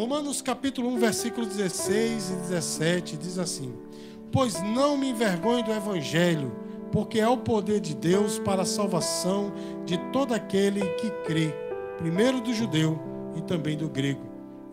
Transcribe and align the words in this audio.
Romanos 0.00 0.40
capítulo 0.40 0.88
1, 0.94 0.98
versículo 0.98 1.46
16 1.46 2.30
e 2.30 2.36
17 2.36 3.18
diz 3.18 3.38
assim: 3.38 3.74
Pois 4.32 4.54
não 4.62 4.96
me 4.96 5.10
envergonho 5.10 5.62
do 5.62 5.70
evangelho, 5.70 6.50
porque 6.90 7.20
é 7.20 7.28
o 7.28 7.36
poder 7.36 7.80
de 7.80 7.94
Deus 7.94 8.38
para 8.38 8.62
a 8.62 8.64
salvação 8.64 9.52
de 9.84 9.98
todo 10.10 10.32
aquele 10.32 10.80
que 10.94 11.10
crê, 11.26 11.54
primeiro 11.98 12.40
do 12.40 12.54
judeu 12.54 12.98
e 13.36 13.42
também 13.42 13.76
do 13.76 13.90
grego, 13.90 14.22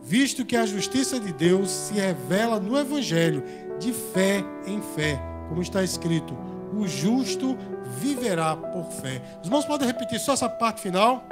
visto 0.01 0.45
que 0.45 0.55
a 0.55 0.65
justiça 0.65 1.19
de 1.19 1.33
Deus 1.33 1.69
se 1.71 1.95
revela 1.95 2.57
no 2.57 2.79
evangelho, 2.79 3.43
de 3.77 3.91
fé 3.91 4.41
em 4.65 4.81
fé, 4.81 5.21
como 5.49 5.61
está 5.61 5.83
escrito: 5.83 6.33
o 6.73 6.87
justo 6.87 7.57
viverá 7.99 8.55
por 8.55 8.85
fé. 9.01 9.21
Os 9.41 9.47
irmãos 9.47 9.65
podem 9.65 9.89
repetir 9.89 10.21
só 10.21 10.31
essa 10.31 10.47
parte 10.47 10.79
final? 10.79 11.27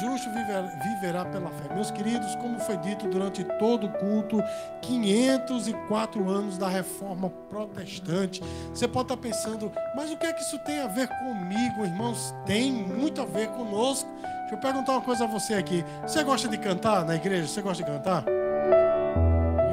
Justo 0.00 0.30
viverá 0.30 1.24
pela 1.24 1.50
fé. 1.50 1.74
Meus 1.74 1.90
queridos, 1.90 2.34
como 2.36 2.58
foi 2.60 2.76
dito 2.78 3.06
durante 3.08 3.44
todo 3.58 3.86
o 3.86 3.90
culto, 3.90 4.42
504 4.82 6.28
anos 6.28 6.58
da 6.58 6.68
reforma 6.68 7.30
protestante. 7.48 8.42
Você 8.72 8.88
pode 8.88 9.12
estar 9.12 9.16
pensando, 9.16 9.70
mas 9.94 10.10
o 10.10 10.16
que 10.16 10.26
é 10.26 10.32
que 10.32 10.42
isso 10.42 10.58
tem 10.60 10.80
a 10.80 10.86
ver 10.86 11.08
comigo, 11.08 11.84
irmãos? 11.84 12.34
Tem 12.46 12.72
muito 12.72 13.20
a 13.20 13.24
ver 13.24 13.48
conosco. 13.48 14.08
Deixa 14.40 14.54
eu 14.54 14.58
perguntar 14.58 14.92
uma 14.92 15.02
coisa 15.02 15.24
a 15.24 15.26
você 15.26 15.54
aqui. 15.54 15.84
Você 16.02 16.22
gosta 16.22 16.48
de 16.48 16.58
cantar 16.58 17.04
na 17.04 17.14
igreja? 17.14 17.46
Você 17.46 17.62
gosta 17.62 17.82
de 17.82 17.90
cantar? 17.90 18.24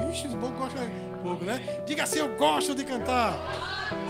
Ixi, 0.09 0.27
os 0.27 0.34
bons 0.35 0.51
gostam 0.57 0.84
pouco, 1.21 1.43
né? 1.45 1.59
Diga 1.85 2.03
assim, 2.03 2.20
eu 2.20 2.35
gosto 2.35 2.76
de 2.76 2.84
cantar. 2.84 3.38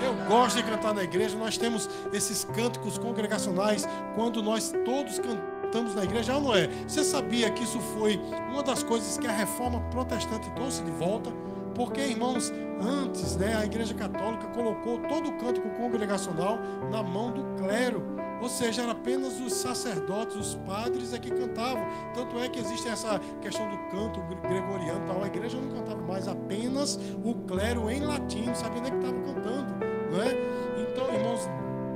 Eu 0.04 0.14
gosto 0.28 0.58
de 0.58 0.64
cantar 0.64 0.94
na 0.94 1.04
igreja. 1.04 1.38
Nós 1.38 1.58
temos 1.58 1.90
esses 2.14 2.44
cânticos 2.44 2.98
congregacionais 2.98 3.88
quando 4.16 4.42
nós 4.42 4.74
todos 4.86 5.20
cantamos 5.20 5.51
estamos 5.72 5.96
na 5.96 6.04
igreja, 6.04 6.38
não 6.38 6.54
é? 6.54 6.68
Você 6.86 7.02
sabia 7.02 7.50
que 7.50 7.64
isso 7.64 7.80
foi 7.80 8.20
uma 8.52 8.62
das 8.62 8.84
coisas 8.84 9.18
que 9.18 9.26
a 9.26 9.32
reforma 9.32 9.80
protestante 9.90 10.52
trouxe 10.52 10.84
de 10.84 10.92
volta? 10.92 11.32
Porque, 11.74 12.02
irmãos, 12.02 12.52
antes 12.82 13.38
né, 13.38 13.56
a 13.56 13.64
igreja 13.64 13.94
católica 13.94 14.48
colocou 14.48 15.00
todo 15.08 15.30
o 15.30 15.38
cântico 15.38 15.70
congregacional 15.70 16.60
na 16.92 17.02
mão 17.02 17.32
do 17.32 17.44
clero. 17.56 18.04
Ou 18.42 18.50
seja, 18.50 18.82
era 18.82 18.92
apenas 18.92 19.40
os 19.40 19.54
sacerdotes, 19.54 20.36
os 20.36 20.56
padres 20.66 21.14
é 21.14 21.20
que 21.20 21.30
cantavam. 21.30 21.86
Tanto 22.14 22.38
é 22.40 22.50
que 22.50 22.60
existe 22.60 22.90
essa 22.90 23.20
questão 23.40 23.70
do 23.70 23.78
canto 23.90 24.20
gregoriano. 24.42 25.08
Tal. 25.08 25.24
A 25.24 25.28
igreja 25.28 25.58
não 25.58 25.70
cantava 25.70 26.02
mais, 26.02 26.28
apenas 26.28 27.00
o 27.24 27.36
clero 27.48 27.90
em 27.90 28.02
latim, 28.02 28.54
sabia 28.54 28.82
nem 28.82 28.92
que 28.92 28.98
estava 28.98 29.22
cantando. 29.22 29.86
Não 30.12 30.22
é? 30.22 30.36
Então, 30.82 31.14
irmãos, 31.14 31.48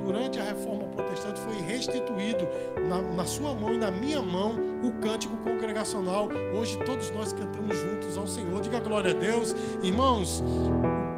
durante 0.06 0.40
a 0.40 0.44
reforma 0.44 0.86
protestante 0.96 1.40
foi 1.42 1.56
restituído 1.62 2.48
na, 2.88 3.02
na, 3.02 3.26
sua 3.26 3.54
mão 3.54 3.74
e 3.74 3.78
na 3.78 3.90
minha 3.90 4.22
mão 4.22 4.56
o 4.84 4.92
cântico 5.02 5.36
congregacional. 5.38 6.30
Hoje 6.58 6.78
todos 6.86 7.10
nós 7.12 7.34
cantamos 7.34 7.78
juntos 7.78 8.18
ao 8.18 8.28
Senhor. 8.28 8.62
Diga 8.62 8.80
glória 8.80 9.12
a 9.12 9.14
Deus. 9.14 9.56
Irmãos, 9.82 10.44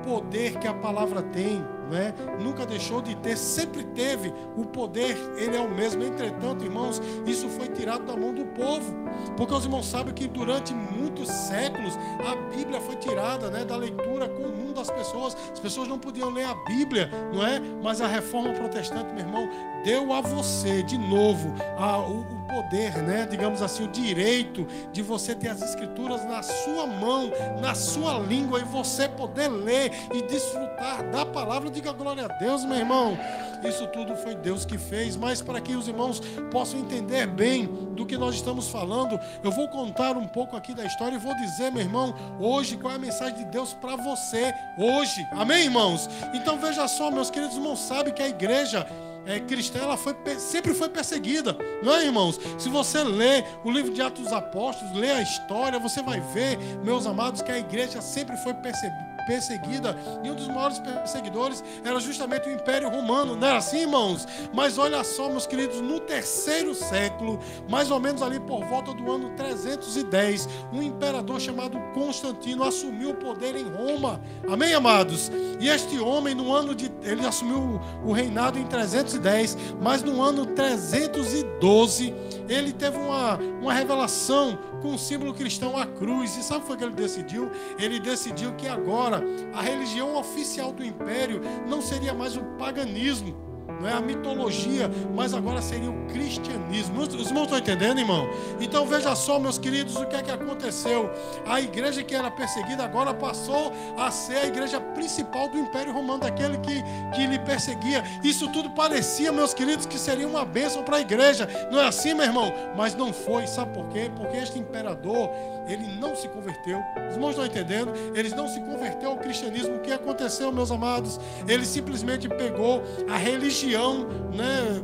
poder 0.08 0.58
que 0.58 0.68
a 0.68 0.74
palavra 0.74 1.22
tem 1.22 1.62
né? 1.90 2.14
nunca 2.40 2.66
deixou 2.66 3.02
de 3.02 3.16
ter, 3.16 3.38
sempre 3.38 3.84
teve 3.84 4.34
o 4.56 4.66
poder, 4.66 5.18
ele 5.38 5.56
é 5.56 5.60
o 5.60 5.70
mesmo. 5.70 6.04
Entretanto, 6.04 6.64
irmãos, 6.64 7.02
isso 7.26 7.50
foi 7.50 7.68
tirado 7.70 8.06
da 8.06 8.16
mão 8.16 8.34
do 8.34 8.46
povo, 8.46 8.94
porque 9.36 9.54
os 9.54 9.64
irmãos 9.66 9.86
sabem 9.86 10.14
que 10.14 10.28
durante 10.28 10.74
muitos 10.74 11.30
séculos 11.30 11.98
a 12.26 12.36
Bíblia 12.56 12.80
foi 12.82 12.96
tirada 12.98 13.50
né, 13.50 13.66
da 13.66 13.76
leitura 13.76 14.28
comum 14.28 14.74
das 14.74 14.92
pessoas, 14.92 15.36
as 15.52 15.60
pessoas 15.60 15.88
não 15.88 15.98
podiam 15.98 16.30
ler 16.30 16.46
a 16.46 16.56
Bíblia, 16.66 17.10
não 17.34 17.46
é? 17.46 17.60
Mas 17.82 18.02
a 18.02 18.08
reforma 18.08 18.54
protestante, 18.54 19.14
meu 19.14 19.26
irmão, 19.26 19.50
deu 19.84 20.14
a 20.14 20.22
você 20.22 20.84
de 20.84 20.98
novo 20.98 21.54
a, 21.78 22.00
o, 22.00 22.26
poder, 22.48 22.98
né, 23.04 23.28
digamos 23.30 23.62
assim, 23.62 23.84
o 23.84 23.88
direito 23.88 24.66
de 24.92 25.02
você 25.02 25.36
ter 25.36 25.50
as 25.50 25.62
escrituras 25.62 26.26
na 26.26 26.42
sua 26.42 26.86
mão, 26.88 27.32
na 27.62 27.76
sua 27.76 28.20
língua 28.20 28.60
e 28.60 28.64
você 28.64 29.08
poder 29.08 29.48
ler 29.50 29.92
e 30.14 30.22
desfrutar 30.24 31.10
da 31.12 31.26
palavra. 31.26 31.70
Diga 31.70 31.92
glória 31.92 32.26
a 32.26 32.28
Deus, 32.28 32.64
meu 32.66 32.78
irmão. 32.78 33.18
Isso 33.64 33.88
tudo 33.88 34.16
foi 34.16 34.36
Deus 34.36 34.66
que 34.66 34.78
fez, 34.78 35.16
mas 35.16 35.42
para 35.42 35.60
que 35.60 35.74
os 35.74 35.88
irmãos 35.88 36.22
possam 36.52 36.80
entender 36.80 37.26
bem 37.28 37.66
do 37.66 38.06
que 38.06 38.18
nós 38.18 38.36
estamos 38.36 38.70
falando, 38.70 39.20
eu 39.44 39.52
vou 39.52 39.68
contar 39.68 40.16
um 40.16 40.28
pouco 40.28 40.56
aqui 40.56 40.74
da 40.74 40.86
história 40.86 41.16
e 41.16 41.20
vou 41.20 41.36
dizer, 41.36 41.72
meu 41.72 41.82
irmão, 41.82 42.14
hoje 42.40 42.78
qual 42.78 42.94
é 42.94 42.96
a 42.96 43.00
mensagem 43.00 43.36
de 43.38 43.46
Deus 43.46 43.74
para 43.74 43.96
você 43.96 44.54
hoje. 44.78 45.28
Amém, 45.32 45.66
irmãos? 45.66 46.08
Então 46.34 46.60
veja 46.60 46.88
só, 46.88 47.10
meus 47.10 47.32
queridos 47.32 47.56
irmãos, 47.56 47.80
sabe 47.80 48.12
que 48.12 48.22
a 48.22 48.30
igreja 48.30 48.88
é, 49.28 49.40
cristã 49.40 49.80
ela 49.80 49.98
foi, 49.98 50.16
sempre 50.40 50.74
foi 50.74 50.90
perseguida, 50.90 51.58
não 51.84 51.94
é, 51.96 52.06
irmãos? 52.06 52.40
Se 52.58 52.70
você 52.70 53.04
lê 53.04 53.44
o 53.64 53.72
livro 53.72 53.94
de 53.94 54.02
Atos 54.02 54.24
dos 54.24 54.34
Apóstolos, 54.34 54.96
lê 54.96 55.12
a 55.12 55.22
história, 55.22 55.78
você 55.80 56.02
vai 56.02 56.20
ver, 56.20 56.58
meus 56.84 57.06
amados, 57.06 57.42
que 57.42 57.52
a 57.52 57.60
igreja 57.60 58.02
sempre 58.02 58.38
foi 58.38 58.54
perseguida 58.54 59.07
perseguida, 59.28 59.96
e 60.24 60.32
um 60.32 60.36
dos 60.36 60.48
maiores 60.48 60.80
perseguidores 60.80 61.64
era 61.84 62.00
justamente 62.00 62.48
o 62.48 62.52
Império 62.52 62.90
Romano, 62.90 63.36
não 63.36 63.48
era 63.48 63.58
assim, 63.58 63.82
irmãos? 63.82 64.26
Mas 64.54 64.78
olha 64.78 65.04
só, 65.04 65.30
meus 65.30 65.46
queridos, 65.46 65.82
no 65.82 66.00
terceiro 66.00 66.74
século, 66.74 67.38
mais 67.70 67.92
ou 67.92 68.00
menos 68.00 68.22
ali 68.22 68.40
por 68.40 68.64
volta 68.66 68.94
do 68.94 69.12
ano 69.12 69.30
310, 69.36 70.48
um 70.72 70.82
imperador 70.82 71.42
chamado 71.42 71.78
Constantino 71.94 72.64
assumiu 72.64 73.12
o 73.12 73.16
poder 73.16 73.56
em 73.56 73.70
Roma. 73.70 74.22
Amém, 74.50 74.74
amados? 74.74 75.30
E 75.60 75.68
este 75.68 76.00
homem, 76.00 76.34
no 76.34 76.54
ano 76.54 76.74
de. 76.74 76.92
Ele 77.04 77.26
assumiu 77.26 77.82
o 78.06 78.12
reinado 78.12 78.58
em 78.58 78.66
310, 78.66 79.58
mas 79.82 80.02
no 80.02 80.22
ano 80.22 80.46
312, 80.46 82.14
ele 82.48 82.72
teve 82.72 82.98
uma, 82.98 83.38
uma 83.62 83.74
revelação 83.74 84.58
com 84.82 84.94
o 84.94 84.98
símbolo 84.98 85.34
cristão, 85.34 85.78
a 85.78 85.86
cruz. 85.86 86.38
E 86.38 86.44
sabe 86.44 86.72
o 86.72 86.78
que 86.78 86.84
ele 86.84 86.94
decidiu? 86.94 87.50
Ele 87.80 88.00
decidiu 88.00 88.54
que 88.56 88.68
agora 88.68 89.24
a 89.54 89.62
religião 89.62 90.16
oficial 90.16 90.72
do 90.72 90.84
império 90.84 91.42
não 91.68 91.82
seria 91.82 92.14
mais 92.14 92.36
o 92.36 92.44
paganismo 92.58 93.47
não 93.80 93.88
é 93.88 93.94
a 93.94 94.02
mitologia, 94.02 94.90
mas 95.14 95.34
agora 95.34 95.62
seria 95.62 95.90
o 95.90 96.06
cristianismo. 96.08 97.02
Os 97.02 97.28
irmãos 97.28 97.44
estão 97.44 97.58
entendendo, 97.58 98.00
irmão? 98.00 98.28
Então 98.60 98.86
veja 98.88 99.16
só, 99.16 99.40
meus 99.40 99.58
queridos, 99.58 99.96
o 99.96 100.06
que 100.06 100.16
é 100.16 100.22
que 100.22 100.32
aconteceu. 100.32 101.12
A 101.46 101.62
igreja 101.62 102.04
que 102.04 102.16
era 102.16 102.32
perseguida 102.32 102.84
agora 102.84 103.14
passou 103.14 103.72
a 103.98 104.10
ser 104.10 104.38
a 104.38 104.46
igreja 104.46 104.80
principal 104.80 105.50
do 105.50 105.58
Império 105.58 105.94
Romano, 105.94 106.22
daquele 106.22 106.58
que, 106.60 106.82
que 107.14 107.28
lhe 107.28 107.38
perseguia. 107.40 108.04
Isso 108.24 108.50
tudo 108.52 108.70
parecia, 108.72 109.32
meus 109.32 109.54
queridos, 109.54 109.86
que 109.86 110.00
seria 110.00 110.28
uma 110.28 110.46
bênção 110.46 110.84
para 110.84 110.98
a 110.98 111.02
igreja. 111.02 111.48
Não 111.72 111.80
é 111.80 111.88
assim, 111.88 112.14
meu 112.14 112.26
irmão? 112.26 112.54
Mas 112.76 112.96
não 112.96 113.14
foi. 113.14 113.46
Sabe 113.48 113.74
por 113.74 113.88
quê? 113.90 114.10
Porque 114.16 114.38
este 114.38 114.58
imperador, 114.58 115.30
ele 115.68 115.86
não 116.00 116.16
se 116.16 116.28
converteu. 116.30 116.82
Os 117.10 117.16
irmãos 117.16 117.32
estão 117.32 117.46
entendendo? 117.46 117.94
Ele 118.16 118.30
não 118.30 118.48
se 118.48 118.60
converteu 118.62 119.12
ao 119.12 119.18
cristianismo. 119.18 119.76
O 119.76 119.80
que 119.80 119.92
aconteceu, 119.92 120.52
meus 120.52 120.72
amados? 120.72 121.20
Ele 121.48 121.66
simplesmente 121.66 122.28
pegou 122.30 122.82
a 123.10 123.18
religião 123.18 123.57
religião 123.58 124.08
né, 124.34 124.84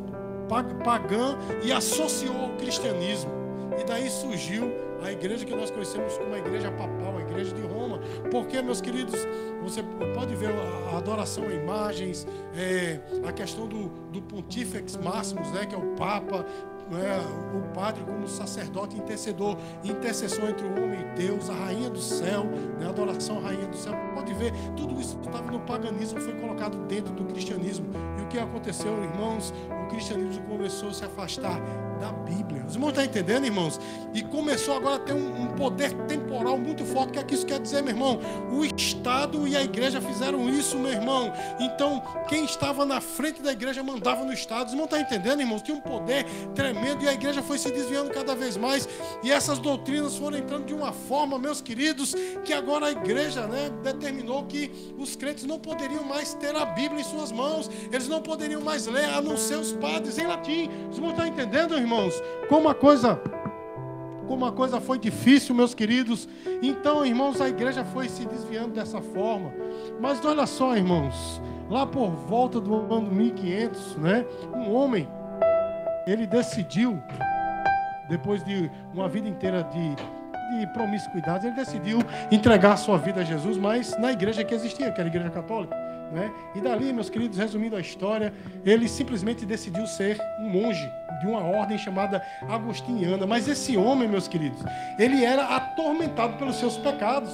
pagã 0.83 1.37
e 1.63 1.71
associou 1.71 2.35
ao 2.35 2.49
cristianismo. 2.57 3.31
E 3.79 3.83
daí 3.83 4.09
surgiu 4.09 4.71
a 5.01 5.11
igreja 5.11 5.45
que 5.45 5.53
nós 5.53 5.69
conhecemos 5.69 6.17
como 6.17 6.33
a 6.33 6.37
igreja 6.37 6.71
papal, 6.71 7.17
a 7.17 7.21
igreja 7.21 7.53
de 7.53 7.61
Roma. 7.61 7.99
Porque, 8.31 8.61
meus 8.61 8.81
queridos, 8.81 9.19
você 9.61 9.83
pode 10.15 10.35
ver 10.35 10.51
a 10.91 10.97
adoração 10.97 11.43
a 11.45 11.53
imagens, 11.53 12.25
é, 12.55 12.99
a 13.27 13.31
questão 13.31 13.67
do, 13.67 13.89
do 14.11 14.21
pontífex 14.21 14.97
máximos, 14.97 15.51
né, 15.51 15.65
que 15.65 15.75
é 15.75 15.77
o 15.77 15.95
Papa, 15.95 16.45
é, 16.91 17.57
o 17.57 17.61
padre 17.73 18.03
como 18.03 18.27
sacerdote 18.27 18.97
intercedor, 18.97 19.57
intercessor 19.83 20.49
entre 20.49 20.65
o 20.65 20.71
homem 20.71 21.01
e 21.01 21.15
Deus, 21.15 21.49
a 21.49 21.53
rainha 21.53 21.89
do 21.89 21.99
céu, 21.99 22.45
né, 22.79 22.87
adoração 22.87 23.37
à 23.39 23.41
rainha 23.41 23.67
do 23.67 23.77
céu. 23.77 23.93
Pode 24.13 24.33
ver, 24.33 24.53
tudo 24.75 24.99
isso 24.99 25.17
que 25.17 25.27
estava 25.27 25.49
no 25.51 25.59
paganismo 25.61 26.19
foi 26.19 26.33
colocado 26.33 26.77
dentro 26.87 27.13
do 27.13 27.25
cristianismo. 27.25 27.85
E 28.19 28.21
o 28.21 28.27
que 28.27 28.37
aconteceu, 28.37 28.91
irmãos? 29.03 29.53
O 29.83 29.87
cristianismo 29.87 30.43
começou 30.45 30.89
a 30.89 30.93
se 30.93 31.03
afastar 31.03 31.59
da 31.99 32.11
Bíblia. 32.11 32.65
Os 32.67 32.75
irmãos 32.75 32.89
estão 32.89 33.03
entendendo, 33.03 33.45
irmãos? 33.45 33.79
E 34.13 34.21
começou 34.21 34.75
agora 34.75 34.95
a 34.95 34.99
ter 34.99 35.13
um, 35.13 35.43
um 35.43 35.47
poder 35.55 35.93
temporal 36.07 36.57
muito 36.57 36.85
forte. 36.85 37.09
O 37.09 37.11
que 37.13 37.19
é 37.19 37.23
que 37.23 37.33
isso 37.33 37.45
quer 37.45 37.59
dizer, 37.59 37.81
meu 37.81 37.93
irmão? 37.93 38.19
O 38.51 38.65
Estado 38.65 39.47
e 39.47 39.55
a 39.55 39.63
igreja 39.63 40.01
fizeram 40.01 40.49
isso, 40.49 40.77
meu 40.77 40.91
irmão. 40.91 41.31
Então, 41.59 42.01
quem 42.27 42.45
estava 42.45 42.85
na 42.85 42.99
frente 42.99 43.41
da 43.41 43.51
igreja 43.51 43.83
mandava 43.83 44.23
no 44.23 44.33
Estado. 44.33 44.67
Os 44.67 44.73
irmãos 44.73 44.85
estão 44.85 44.99
entendendo, 44.99 45.41
irmãos? 45.41 45.61
Tinha 45.61 45.77
um 45.77 45.81
poder 45.81 46.25
tremendo 46.55 47.03
e 47.03 47.07
a 47.07 47.13
igreja 47.13 47.41
foi 47.41 47.57
se 47.57 47.71
desviando 47.71 48.11
cada 48.11 48.35
vez 48.35 48.57
mais. 48.57 48.87
E 49.23 49.31
essas 49.31 49.59
doutrinas 49.59 50.15
foram 50.15 50.37
entrando 50.37 50.65
de 50.65 50.73
uma 50.73 50.91
forma, 50.91 51.37
meus 51.37 51.61
queridos, 51.61 52.13
que 52.43 52.53
agora 52.53 52.87
a 52.87 52.91
igreja 52.91 53.47
né, 53.47 53.69
determinou 53.83 54.43
que 54.43 54.93
os 54.97 55.15
crentes 55.15 55.45
não 55.45 55.59
poderiam 55.59 56.03
mais 56.03 56.33
ter 56.33 56.55
a 56.55 56.65
Bíblia 56.65 57.01
em 57.01 57.03
suas 57.03 57.31
mãos. 57.31 57.69
Eles 57.91 58.07
não 58.07 58.21
poderiam 58.21 58.61
mais 58.61 58.87
ler, 58.87 59.05
a 59.05 59.21
não 59.21 59.37
ser 59.37 59.55
os 59.55 59.72
padres 59.73 60.17
em 60.17 60.27
latim. 60.27 60.69
Os 60.89 60.97
irmãos 60.97 61.11
estão 61.11 61.27
entendendo, 61.27 61.75
irmão? 61.75 61.93
irmãos, 61.93 62.23
como 62.49 62.69
a 62.69 62.75
coisa 62.75 63.19
como 64.27 64.45
a 64.45 64.51
coisa 64.53 64.79
foi 64.79 64.97
difícil, 64.97 65.53
meus 65.53 65.75
queridos. 65.75 66.29
Então, 66.61 67.05
irmãos, 67.05 67.41
a 67.41 67.49
igreja 67.49 67.83
foi 67.83 68.07
se 68.07 68.25
desviando 68.25 68.73
dessa 68.73 69.01
forma. 69.01 69.53
Mas 69.99 70.23
olha 70.23 70.45
só, 70.45 70.77
irmãos, 70.77 71.41
lá 71.69 71.85
por 71.85 72.09
volta 72.09 72.59
do 72.59 72.73
ano 72.73 73.11
1500, 73.11 73.97
né, 73.97 74.25
um 74.55 74.73
homem 74.73 75.07
ele 76.07 76.25
decidiu 76.25 76.97
depois 78.09 78.43
de 78.45 78.71
uma 78.93 79.09
vida 79.09 79.27
inteira 79.27 79.61
de, 79.63 79.95
de 80.57 80.67
promiscuidade, 80.73 81.47
ele 81.47 81.55
decidiu 81.55 81.99
entregar 82.31 82.77
sua 82.77 82.97
vida 82.97 83.21
a 83.21 83.23
Jesus, 83.23 83.57
mas 83.57 83.97
na 83.99 84.13
igreja 84.13 84.43
que 84.43 84.53
existia, 84.53 84.89
que 84.89 85.01
era 85.01 85.09
a 85.09 85.11
igreja 85.11 85.29
católica. 85.29 85.82
Né? 86.13 86.31
E 86.53 86.61
dali, 86.61 86.93
meus 86.93 87.09
queridos, 87.09 87.39
resumindo 87.39 87.75
a 87.75 87.79
história, 87.79 88.31
ele 88.63 88.87
simplesmente 88.87 89.47
decidiu 89.47 89.87
ser 89.87 90.21
um 90.39 90.47
monge 90.47 90.87
de 91.19 91.27
uma 91.27 91.41
ordem 91.41 91.75
chamada 91.75 92.23
agostiniana. 92.47 93.25
Mas 93.25 93.47
esse 93.47 93.75
homem, 93.75 94.07
meus 94.07 94.27
queridos, 94.27 94.59
ele 94.99 95.25
era 95.25 95.55
atormentado 95.55 96.37
pelos 96.37 96.57
seus 96.57 96.77
pecados. 96.77 97.33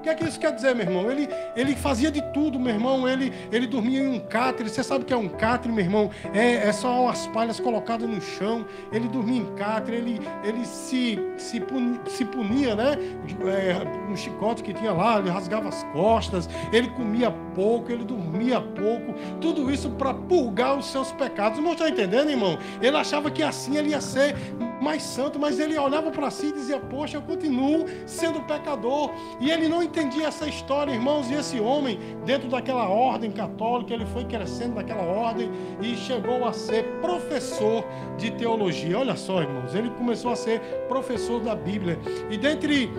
O 0.00 0.02
que 0.02 0.08
é 0.08 0.14
que 0.14 0.24
isso 0.24 0.40
quer 0.40 0.54
dizer, 0.54 0.74
meu 0.74 0.86
irmão? 0.86 1.10
Ele, 1.10 1.28
ele 1.54 1.76
fazia 1.76 2.10
de 2.10 2.22
tudo, 2.32 2.58
meu 2.58 2.72
irmão. 2.72 3.06
Ele, 3.06 3.30
ele 3.52 3.66
dormia 3.66 4.00
em 4.00 4.08
um 4.08 4.18
catre. 4.18 4.66
Você 4.66 4.82
sabe 4.82 5.02
o 5.02 5.06
que 5.06 5.12
é 5.12 5.16
um 5.16 5.28
catre, 5.28 5.70
meu 5.70 5.84
irmão? 5.84 6.10
É, 6.32 6.68
é 6.68 6.72
só 6.72 7.02
umas 7.02 7.26
palhas 7.26 7.60
colocadas 7.60 8.08
no 8.08 8.18
chão. 8.18 8.64
Ele 8.90 9.06
dormia 9.08 9.42
em 9.42 9.54
catre. 9.56 9.96
Ele, 9.96 10.18
ele 10.42 10.64
se, 10.64 11.18
se, 11.36 11.60
punia, 11.60 12.00
se 12.06 12.24
punia, 12.24 12.74
né? 12.74 12.96
É, 13.44 14.10
um 14.10 14.16
chicote 14.16 14.62
que 14.62 14.72
tinha 14.72 14.90
lá. 14.94 15.18
Ele 15.18 15.28
rasgava 15.28 15.68
as 15.68 15.82
costas. 15.92 16.48
Ele 16.72 16.88
comia 16.88 17.30
pouco. 17.54 17.92
Ele 17.92 18.02
dormia 18.02 18.58
pouco. 18.58 19.12
Tudo 19.38 19.70
isso 19.70 19.90
para 19.90 20.14
purgar 20.14 20.78
os 20.78 20.86
seus 20.86 21.12
pecados. 21.12 21.58
Não 21.58 21.72
está 21.72 21.90
entendendo, 21.90 22.30
irmão? 22.30 22.58
Ele 22.80 22.96
achava 22.96 23.30
que 23.30 23.42
assim 23.42 23.76
ele 23.76 23.90
ia 23.90 24.00
ser 24.00 24.34
mais 24.80 25.02
santo, 25.02 25.38
mas 25.38 25.60
ele 25.60 25.78
olhava 25.78 26.10
para 26.10 26.30
si 26.30 26.46
e 26.46 26.52
dizia: 26.52 26.78
Poxa, 26.78 27.18
eu 27.18 27.22
continuo 27.22 27.84
sendo 28.06 28.40
pecador. 28.42 29.10
E 29.38 29.50
ele 29.50 29.68
não 29.68 29.82
entendia 29.82 30.26
essa 30.26 30.48
história, 30.48 30.92
irmãos. 30.92 31.30
E 31.30 31.34
esse 31.34 31.60
homem, 31.60 31.98
dentro 32.24 32.48
daquela 32.48 32.88
ordem 32.88 33.30
católica, 33.30 33.92
ele 33.92 34.06
foi 34.06 34.24
crescendo 34.24 34.74
naquela 34.74 35.02
ordem 35.02 35.50
e 35.82 35.94
chegou 35.96 36.46
a 36.46 36.52
ser 36.52 36.84
professor 37.00 37.84
de 38.16 38.30
teologia. 38.30 38.98
Olha 38.98 39.16
só, 39.16 39.42
irmãos, 39.42 39.74
ele 39.74 39.90
começou 39.90 40.32
a 40.32 40.36
ser 40.36 40.60
professor 40.88 41.40
da 41.40 41.54
Bíblia. 41.54 41.98
E 42.30 42.36
dentre 42.36 42.90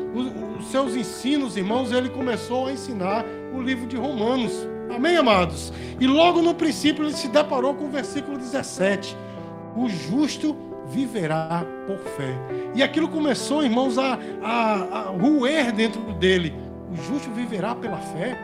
os 0.59 0.67
seus 0.67 0.95
ensinos, 0.95 1.57
irmãos, 1.57 1.91
ele 1.91 2.09
começou 2.09 2.67
a 2.67 2.71
ensinar 2.71 3.25
o 3.53 3.61
livro 3.61 3.87
de 3.87 3.97
Romanos. 3.97 4.67
Amém, 4.93 5.15
amados? 5.15 5.71
E 5.99 6.05
logo 6.05 6.41
no 6.41 6.53
princípio 6.53 7.05
ele 7.05 7.13
se 7.13 7.27
deparou 7.27 7.73
com 7.73 7.85
o 7.85 7.89
versículo 7.89 8.37
17. 8.37 9.15
O 9.75 9.87
justo 9.87 10.55
viverá 10.91 11.65
por 11.87 11.97
fé. 11.97 12.35
E 12.75 12.83
aquilo 12.83 13.07
começou, 13.07 13.63
irmãos, 13.63 13.97
a, 13.97 14.19
a, 14.43 14.73
a 14.73 15.01
ruer 15.09 15.71
dentro 15.71 16.01
dele. 16.13 16.53
O 16.91 16.95
justo 16.95 17.31
viverá 17.31 17.73
pela 17.73 17.97
fé. 17.97 18.37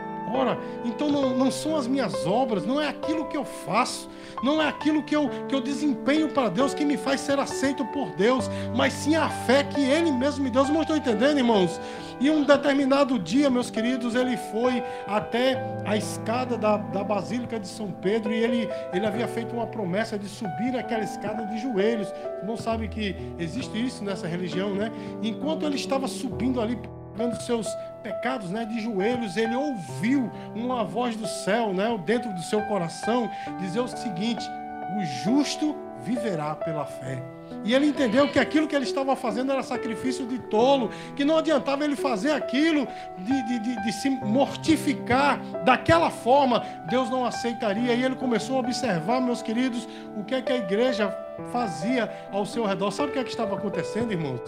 Então 0.84 1.10
não, 1.10 1.36
não 1.36 1.50
são 1.50 1.76
as 1.76 1.86
minhas 1.86 2.26
obras, 2.26 2.64
não 2.66 2.80
é 2.80 2.88
aquilo 2.88 3.26
que 3.26 3.36
eu 3.36 3.44
faço, 3.44 4.08
não 4.42 4.60
é 4.60 4.68
aquilo 4.68 5.02
que 5.02 5.14
eu, 5.14 5.28
que 5.48 5.54
eu 5.54 5.60
desempenho 5.60 6.28
para 6.28 6.48
Deus 6.48 6.74
que 6.74 6.84
me 6.84 6.96
faz 6.96 7.20
ser 7.20 7.38
aceito 7.38 7.84
por 7.86 8.10
Deus, 8.10 8.50
mas 8.76 8.92
sim 8.92 9.16
a 9.16 9.28
fé 9.28 9.64
que 9.64 9.80
Ele 9.80 10.10
mesmo 10.12 10.44
me 10.44 10.50
deu. 10.50 10.64
Vocês 10.64 10.80
estão 10.80 10.96
entendendo, 10.96 11.38
irmãos? 11.38 11.80
E 12.20 12.30
um 12.30 12.42
determinado 12.42 13.16
dia, 13.16 13.48
meus 13.48 13.70
queridos, 13.70 14.16
ele 14.16 14.36
foi 14.36 14.82
até 15.06 15.56
a 15.84 15.96
escada 15.96 16.58
da, 16.58 16.76
da 16.76 17.04
Basílica 17.04 17.60
de 17.60 17.68
São 17.68 17.92
Pedro 17.92 18.32
e 18.32 18.42
ele, 18.42 18.68
ele 18.92 19.06
havia 19.06 19.28
feito 19.28 19.54
uma 19.54 19.68
promessa 19.68 20.18
de 20.18 20.28
subir 20.28 20.76
aquela 20.76 21.04
escada 21.04 21.46
de 21.46 21.58
joelhos. 21.58 22.12
Não 22.42 22.56
sabe 22.56 22.88
que 22.88 23.14
existe 23.38 23.86
isso 23.86 24.02
nessa 24.02 24.26
religião, 24.26 24.74
né? 24.74 24.90
Enquanto 25.22 25.64
ele 25.64 25.76
estava 25.76 26.08
subindo 26.08 26.60
ali, 26.60 26.76
pagando 27.18 27.42
seus 27.42 27.76
pecados, 28.02 28.48
né, 28.50 28.64
de 28.64 28.80
joelhos, 28.80 29.36
ele 29.36 29.56
ouviu 29.56 30.30
uma 30.54 30.84
voz 30.84 31.16
do 31.16 31.26
céu, 31.26 31.74
né, 31.74 31.98
dentro 32.06 32.32
do 32.32 32.42
seu 32.42 32.62
coração, 32.62 33.28
dizer 33.58 33.80
o 33.80 33.88
seguinte: 33.88 34.48
o 34.96 35.04
justo 35.24 35.76
viverá 36.04 36.54
pela 36.54 36.86
fé. 36.86 37.20
E 37.64 37.74
ele 37.74 37.86
entendeu 37.86 38.30
que 38.30 38.38
aquilo 38.38 38.68
que 38.68 38.76
ele 38.76 38.84
estava 38.84 39.16
fazendo 39.16 39.50
era 39.50 39.62
sacrifício 39.62 40.26
de 40.26 40.38
tolo, 40.38 40.90
que 41.16 41.24
não 41.24 41.38
adiantava 41.38 41.84
ele 41.84 41.96
fazer 41.96 42.30
aquilo 42.30 42.86
de, 43.18 43.42
de, 43.42 43.58
de, 43.58 43.82
de, 43.82 43.92
se 43.92 44.10
mortificar 44.10 45.40
daquela 45.64 46.10
forma, 46.10 46.62
Deus 46.88 47.10
não 47.10 47.24
aceitaria. 47.24 47.94
E 47.94 48.04
ele 48.04 48.14
começou 48.14 48.56
a 48.56 48.60
observar, 48.60 49.20
meus 49.20 49.42
queridos, 49.42 49.88
o 50.16 50.22
que 50.22 50.34
é 50.34 50.42
que 50.42 50.52
a 50.52 50.56
igreja 50.56 51.10
fazia 51.50 52.10
ao 52.30 52.46
seu 52.46 52.64
redor. 52.64 52.90
Sabe 52.90 53.10
o 53.10 53.12
que 53.12 53.18
é 53.18 53.24
que 53.24 53.30
estava 53.30 53.56
acontecendo, 53.56 54.12
irmãos? 54.12 54.40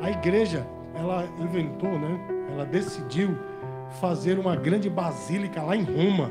A 0.00 0.10
igreja, 0.10 0.66
ela 0.98 1.28
inventou, 1.38 1.98
né? 1.98 2.18
Ela 2.52 2.64
decidiu 2.64 3.36
fazer 4.00 4.38
uma 4.38 4.56
grande 4.56 4.90
basílica 4.90 5.62
lá 5.62 5.76
em 5.76 5.84
Roma, 5.84 6.30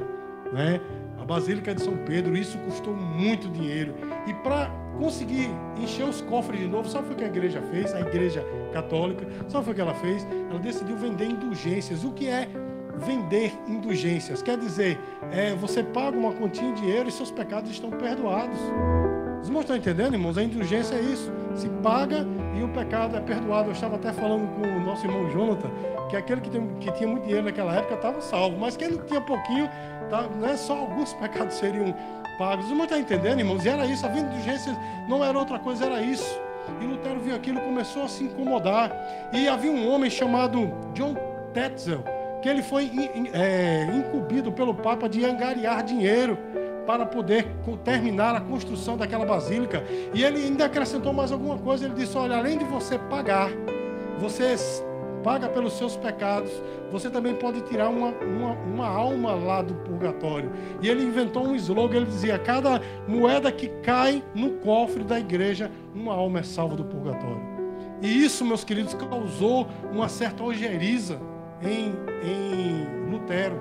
né? 0.51 0.79
A 1.19 1.25
Basílica 1.25 1.73
de 1.73 1.81
São 1.81 1.97
Pedro, 1.97 2.35
isso 2.35 2.57
custou 2.59 2.95
muito 2.95 3.49
dinheiro. 3.49 3.95
E 4.27 4.33
para 4.33 4.69
conseguir 4.99 5.49
encher 5.77 6.05
os 6.05 6.21
cofres 6.21 6.59
de 6.59 6.67
novo, 6.67 6.87
sabe 6.87 7.13
o 7.13 7.15
que 7.15 7.23
a 7.23 7.27
igreja 7.27 7.61
fez? 7.71 7.93
A 7.93 8.01
igreja 8.01 8.45
católica, 8.71 9.25
sabe 9.47 9.71
o 9.71 9.73
que 9.73 9.81
ela 9.81 9.95
fez? 9.95 10.27
Ela 10.49 10.59
decidiu 10.59 10.95
vender 10.95 11.25
indulgências. 11.25 12.03
O 12.03 12.11
que 12.11 12.27
é 12.27 12.47
vender 12.97 13.53
indulgências? 13.67 14.41
Quer 14.41 14.57
dizer, 14.57 14.99
é, 15.31 15.55
você 15.55 15.83
paga 15.83 16.17
uma 16.17 16.31
quantia 16.33 16.71
de 16.73 16.81
dinheiro 16.81 17.09
e 17.09 17.11
seus 17.11 17.31
pecados 17.31 17.71
estão 17.71 17.89
perdoados. 17.89 18.59
Os 19.45 19.49
irmãos 19.49 19.61
estão 19.61 19.77
entendendo, 19.77 20.13
irmãos? 20.13 20.39
A 20.39 20.43
indulgência 20.43 20.95
é 20.95 21.01
isso. 21.01 21.31
Se 21.53 21.69
paga 21.83 22.25
e 22.57 22.63
o 22.63 22.67
pecado 22.69 23.15
é 23.15 23.19
perdoado. 23.19 23.69
Eu 23.69 23.73
estava 23.73 23.95
até 23.95 24.11
falando 24.11 24.47
com 24.55 24.63
o 24.63 24.79
nosso 24.83 25.05
irmão 25.05 25.29
Jonathan 25.29 25.69
que 26.09 26.17
aquele 26.17 26.41
que, 26.41 26.49
tem, 26.49 26.67
que 26.79 26.91
tinha 26.93 27.07
muito 27.07 27.25
dinheiro 27.25 27.45
naquela 27.45 27.75
época 27.75 27.93
estava 27.93 28.19
salvo, 28.21 28.57
mas 28.57 28.75
quem 28.75 28.89
não 28.89 29.05
tinha 29.05 29.21
pouquinho, 29.21 29.69
tá, 30.09 30.23
né, 30.41 30.57
só 30.57 30.75
alguns 30.75 31.13
pecados 31.21 31.53
seriam 31.53 31.93
pagos. 32.39 32.65
Os 32.65 32.71
irmãos 32.71 32.85
estão 32.85 32.97
entendendo, 32.97 33.37
irmãos? 33.37 33.63
E 33.63 33.69
era 33.69 33.85
isso, 33.85 34.03
a 34.03 34.09
urgência 34.09 34.75
não 35.07 35.23
era 35.23 35.37
outra 35.37 35.59
coisa, 35.59 35.85
era 35.85 36.01
isso. 36.01 36.41
E 36.81 36.83
Lutero 36.83 37.19
viu 37.19 37.35
aquilo 37.35 37.61
começou 37.61 38.05
a 38.05 38.07
se 38.07 38.23
incomodar. 38.23 38.91
E 39.31 39.47
havia 39.47 39.69
um 39.69 39.87
homem 39.87 40.09
chamado 40.09 40.73
John 40.95 41.13
Tetzel, 41.53 42.03
que 42.41 42.49
ele 42.49 42.63
foi 42.63 42.91
é, 43.31 43.83
incumbido 43.95 44.51
pelo 44.51 44.73
Papa 44.73 45.07
de 45.07 45.23
angariar 45.23 45.83
dinheiro 45.83 46.35
para 46.85 47.05
poder 47.05 47.47
terminar 47.83 48.35
a 48.35 48.41
construção 48.41 48.97
daquela 48.97 49.25
basílica. 49.25 49.83
E 50.13 50.23
ele 50.23 50.43
ainda 50.43 50.65
acrescentou 50.65 51.13
mais 51.13 51.31
alguma 51.31 51.57
coisa. 51.57 51.85
Ele 51.85 51.95
disse: 51.95 52.17
Olha, 52.17 52.37
além 52.37 52.57
de 52.57 52.65
você 52.65 52.97
pagar, 52.97 53.49
você 54.19 54.55
paga 55.23 55.49
pelos 55.49 55.73
seus 55.73 55.97
pecados, 55.97 56.51
você 56.91 57.09
também 57.09 57.33
pode 57.33 57.61
tirar 57.61 57.89
uma, 57.89 58.09
uma, 58.09 58.51
uma 58.51 58.87
alma 58.87 59.33
lá 59.33 59.63
do 59.63 59.73
purgatório. 59.73 60.51
E 60.81 60.87
ele 60.87 61.03
inventou 61.03 61.47
um 61.47 61.55
slogan: 61.55 61.97
ele 61.97 62.05
dizia, 62.05 62.37
cada 62.37 62.79
moeda 63.07 63.51
que 63.51 63.67
cai 63.81 64.23
no 64.35 64.51
cofre 64.57 65.03
da 65.03 65.19
igreja, 65.19 65.71
uma 65.93 66.13
alma 66.13 66.39
é 66.39 66.43
salva 66.43 66.75
do 66.75 66.85
purgatório. 66.85 67.55
E 68.01 68.23
isso, 68.23 68.45
meus 68.45 68.63
queridos, 68.63 68.93
causou 68.93 69.67
uma 69.91 70.07
certa 70.07 70.43
ojeriza 70.43 71.19
em, 71.61 71.93
em 72.23 73.09
Lutero. 73.09 73.59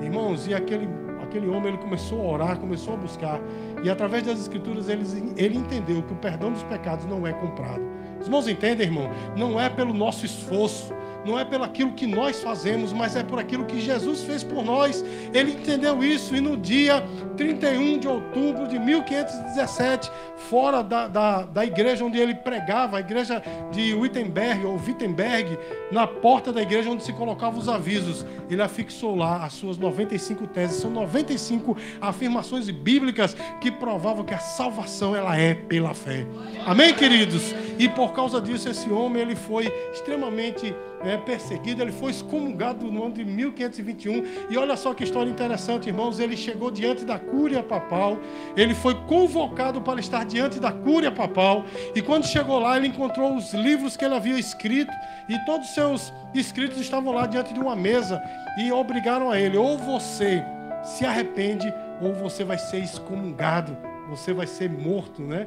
Irmãos, 0.00 0.46
e 0.46 0.54
aquele, 0.54 0.88
aquele 1.30 1.48
homem 1.48 1.68
ele 1.68 1.78
começou 1.78 2.20
a 2.20 2.32
orar, 2.32 2.58
começou 2.58 2.94
a 2.94 2.96
buscar. 2.96 3.40
E 3.82 3.88
através 3.88 4.24
das 4.24 4.40
escrituras 4.40 4.88
ele, 4.88 5.04
ele 5.36 5.56
entendeu 5.56 6.02
que 6.02 6.12
o 6.12 6.16
perdão 6.16 6.52
dos 6.52 6.62
pecados 6.64 7.06
não 7.06 7.26
é 7.26 7.32
comprado. 7.32 7.82
Os 8.20 8.26
irmãos 8.26 8.48
entendem, 8.48 8.86
irmão? 8.86 9.08
Não 9.36 9.58
é 9.58 9.68
pelo 9.70 9.94
nosso 9.94 10.26
esforço, 10.26 10.92
não 11.24 11.38
é 11.38 11.44
pelo 11.44 11.64
aquilo 11.64 11.92
que 11.92 12.06
nós 12.06 12.40
fazemos, 12.42 12.92
mas 12.92 13.16
é 13.16 13.22
por 13.22 13.38
aquilo 13.38 13.64
que 13.64 13.80
Jesus 13.80 14.22
fez 14.22 14.42
por 14.42 14.64
nós. 14.64 15.04
Ele 15.32 15.52
entendeu 15.52 16.02
isso 16.02 16.34
e 16.34 16.40
no 16.40 16.56
dia 16.56 17.04
31 17.36 17.98
de 17.98 18.08
outubro 18.08 18.66
de 18.66 18.78
1517, 18.78 20.10
fora 20.48 20.82
da, 20.82 21.08
da, 21.08 21.42
da 21.42 21.64
igreja 21.64 22.04
onde 22.04 22.18
ele 22.18 22.34
pregava, 22.34 22.96
a 22.96 23.00
igreja 23.00 23.42
de 23.70 23.94
Wittenberg 23.94 24.64
ou 24.66 24.76
Wittenberg, 24.76 25.58
na 25.90 26.06
porta 26.06 26.52
da 26.52 26.62
igreja 26.62 26.90
onde 26.90 27.04
se 27.04 27.12
colocavam 27.12 27.60
os 27.60 27.68
avisos, 27.68 28.24
ele 28.48 28.62
afixou 28.62 29.14
lá 29.14 29.44
as 29.44 29.52
suas 29.54 29.78
95 29.78 30.46
teses. 30.48 30.80
São 30.80 30.90
95 30.90 31.76
afirmações 32.00 32.68
bíblicas 32.70 33.36
que 33.60 33.70
provavam 33.70 34.24
que 34.24 34.34
a 34.34 34.38
salvação 34.38 35.14
ela 35.14 35.38
é 35.38 35.54
pela 35.54 35.94
fé. 35.94 36.26
Amém, 36.66 36.94
queridos? 36.94 37.54
E 37.80 37.88
por 37.88 38.12
causa 38.12 38.42
disso, 38.42 38.68
esse 38.68 38.90
homem 38.90 39.22
ele 39.22 39.34
foi 39.34 39.72
extremamente 39.90 40.74
é, 41.02 41.16
perseguido, 41.16 41.80
ele 41.80 41.90
foi 41.92 42.10
excomungado 42.10 42.84
no 42.92 43.04
ano 43.04 43.14
de 43.14 43.24
1521. 43.24 44.22
E 44.50 44.58
olha 44.58 44.76
só 44.76 44.92
que 44.92 45.02
história 45.02 45.30
interessante, 45.30 45.88
irmãos. 45.88 46.20
Ele 46.20 46.36
chegou 46.36 46.70
diante 46.70 47.06
da 47.06 47.18
cúria 47.18 47.62
papal, 47.62 48.18
ele 48.54 48.74
foi 48.74 48.94
convocado 49.06 49.80
para 49.80 49.98
estar 49.98 50.26
diante 50.26 50.60
da 50.60 50.70
cúria 50.70 51.10
papal. 51.10 51.64
E 51.94 52.02
quando 52.02 52.26
chegou 52.26 52.58
lá, 52.58 52.76
ele 52.76 52.88
encontrou 52.88 53.34
os 53.34 53.54
livros 53.54 53.96
que 53.96 54.04
ele 54.04 54.14
havia 54.14 54.38
escrito, 54.38 54.92
e 55.26 55.38
todos 55.46 55.66
os 55.66 55.74
seus 55.74 56.12
escritos 56.34 56.78
estavam 56.78 57.14
lá 57.14 57.26
diante 57.26 57.54
de 57.54 57.60
uma 57.60 57.74
mesa, 57.74 58.22
e 58.58 58.70
obrigaram 58.70 59.30
a 59.30 59.40
ele: 59.40 59.56
ou 59.56 59.78
você 59.78 60.44
se 60.84 61.06
arrepende, 61.06 61.72
ou 61.98 62.12
você 62.12 62.44
vai 62.44 62.58
ser 62.58 62.82
excomungado, 62.82 63.74
você 64.10 64.34
vai 64.34 64.46
ser 64.46 64.68
morto, 64.68 65.22
né? 65.22 65.46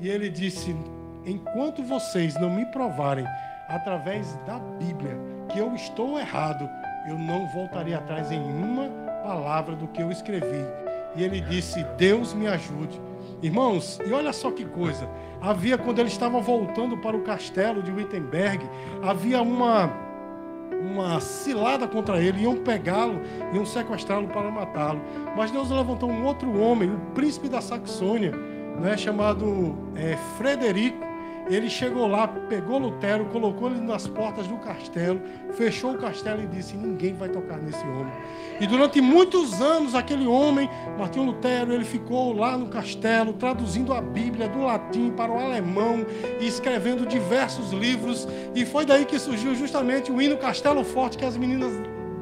E 0.00 0.08
ele 0.08 0.30
disse: 0.30 0.74
enquanto 1.26 1.82
vocês 1.82 2.34
não 2.34 2.50
me 2.50 2.64
provarem 2.66 3.26
através 3.68 4.34
da 4.46 4.58
Bíblia 4.58 5.18
que 5.48 5.58
eu 5.58 5.74
estou 5.74 6.18
errado, 6.18 6.68
eu 7.08 7.18
não 7.18 7.46
voltarei 7.48 7.94
atrás 7.94 8.30
em 8.30 8.40
uma 8.40 8.88
palavra 9.22 9.74
do 9.74 9.88
que 9.88 10.02
eu 10.02 10.10
escrevi. 10.10 10.64
E 11.16 11.22
ele 11.22 11.40
disse: 11.40 11.84
Deus 11.96 12.34
me 12.34 12.46
ajude. 12.46 13.00
Irmãos, 13.42 13.98
e 14.06 14.12
olha 14.12 14.32
só 14.32 14.50
que 14.50 14.64
coisa. 14.64 15.08
Havia, 15.40 15.76
quando 15.76 15.98
ele 15.98 16.08
estava 16.08 16.40
voltando 16.40 16.96
para 16.96 17.16
o 17.16 17.22
castelo 17.22 17.82
de 17.82 17.90
Wittenberg, 17.90 18.66
havia 19.02 19.42
uma, 19.42 19.90
uma 20.80 21.20
cilada 21.20 21.86
contra 21.86 22.18
ele. 22.18 22.42
Iam 22.42 22.56
pegá-lo, 22.56 23.20
iam 23.52 23.66
sequestrá-lo 23.66 24.28
para 24.28 24.50
matá-lo. 24.50 25.00
Mas 25.36 25.50
Deus 25.50 25.70
levantou 25.70 26.10
um 26.10 26.24
outro 26.24 26.58
homem, 26.58 26.90
o 26.90 26.98
príncipe 27.14 27.48
da 27.48 27.60
Saxônia, 27.60 28.32
né, 28.80 28.96
chamado 28.96 29.76
é, 29.94 30.16
Frederico 30.38 31.13
ele 31.48 31.68
chegou 31.68 32.06
lá, 32.06 32.26
pegou 32.26 32.78
Lutero, 32.78 33.26
colocou 33.26 33.70
ele 33.70 33.80
nas 33.80 34.06
portas 34.06 34.46
do 34.46 34.56
castelo, 34.56 35.20
fechou 35.52 35.92
o 35.92 35.98
castelo 35.98 36.42
e 36.42 36.46
disse: 36.46 36.74
Ninguém 36.76 37.14
vai 37.14 37.28
tocar 37.28 37.58
nesse 37.58 37.84
homem. 37.84 38.12
E 38.60 38.66
durante 38.66 39.00
muitos 39.00 39.60
anos, 39.60 39.94
aquele 39.94 40.26
homem, 40.26 40.70
Martinho 40.98 41.26
Lutero, 41.26 41.72
ele 41.72 41.84
ficou 41.84 42.32
lá 42.32 42.56
no 42.56 42.68
castelo, 42.68 43.32
traduzindo 43.32 43.92
a 43.92 44.00
Bíblia 44.00 44.48
do 44.48 44.60
latim 44.60 45.10
para 45.10 45.30
o 45.30 45.38
alemão 45.38 46.06
e 46.40 46.46
escrevendo 46.46 47.06
diversos 47.06 47.72
livros. 47.72 48.26
E 48.54 48.64
foi 48.64 48.86
daí 48.86 49.04
que 49.04 49.18
surgiu 49.18 49.54
justamente 49.54 50.10
o 50.10 50.22
hino 50.22 50.36
Castelo 50.36 50.84
Forte 50.84 51.18
que 51.18 51.24
as 51.24 51.36
meninas 51.36 51.72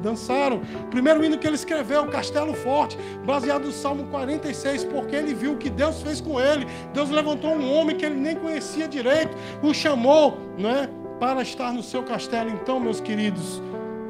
dançaram. 0.03 0.57
O 0.57 0.87
primeiro 0.87 1.23
hino 1.23 1.37
que 1.37 1.47
ele 1.47 1.55
escreveu, 1.55 2.05
Castelo 2.07 2.53
Forte, 2.53 2.97
baseado 3.25 3.63
no 3.65 3.71
Salmo 3.71 4.03
46, 4.05 4.83
porque 4.83 5.15
ele 5.15 5.33
viu 5.33 5.53
o 5.53 5.57
que 5.57 5.69
Deus 5.69 6.01
fez 6.01 6.21
com 6.21 6.39
ele. 6.39 6.67
Deus 6.93 7.09
levantou 7.09 7.51
um 7.51 7.73
homem 7.73 7.95
que 7.95 8.05
ele 8.05 8.15
nem 8.15 8.35
conhecia 8.35 8.87
direito, 8.87 9.35
o 9.63 9.73
chamou, 9.73 10.37
não 10.57 10.69
é, 10.69 10.89
para 11.19 11.41
estar 11.41 11.71
no 11.73 11.81
seu 11.81 12.03
castelo. 12.03 12.49
Então, 12.49 12.79
meus 12.79 12.99
queridos, 12.99 13.61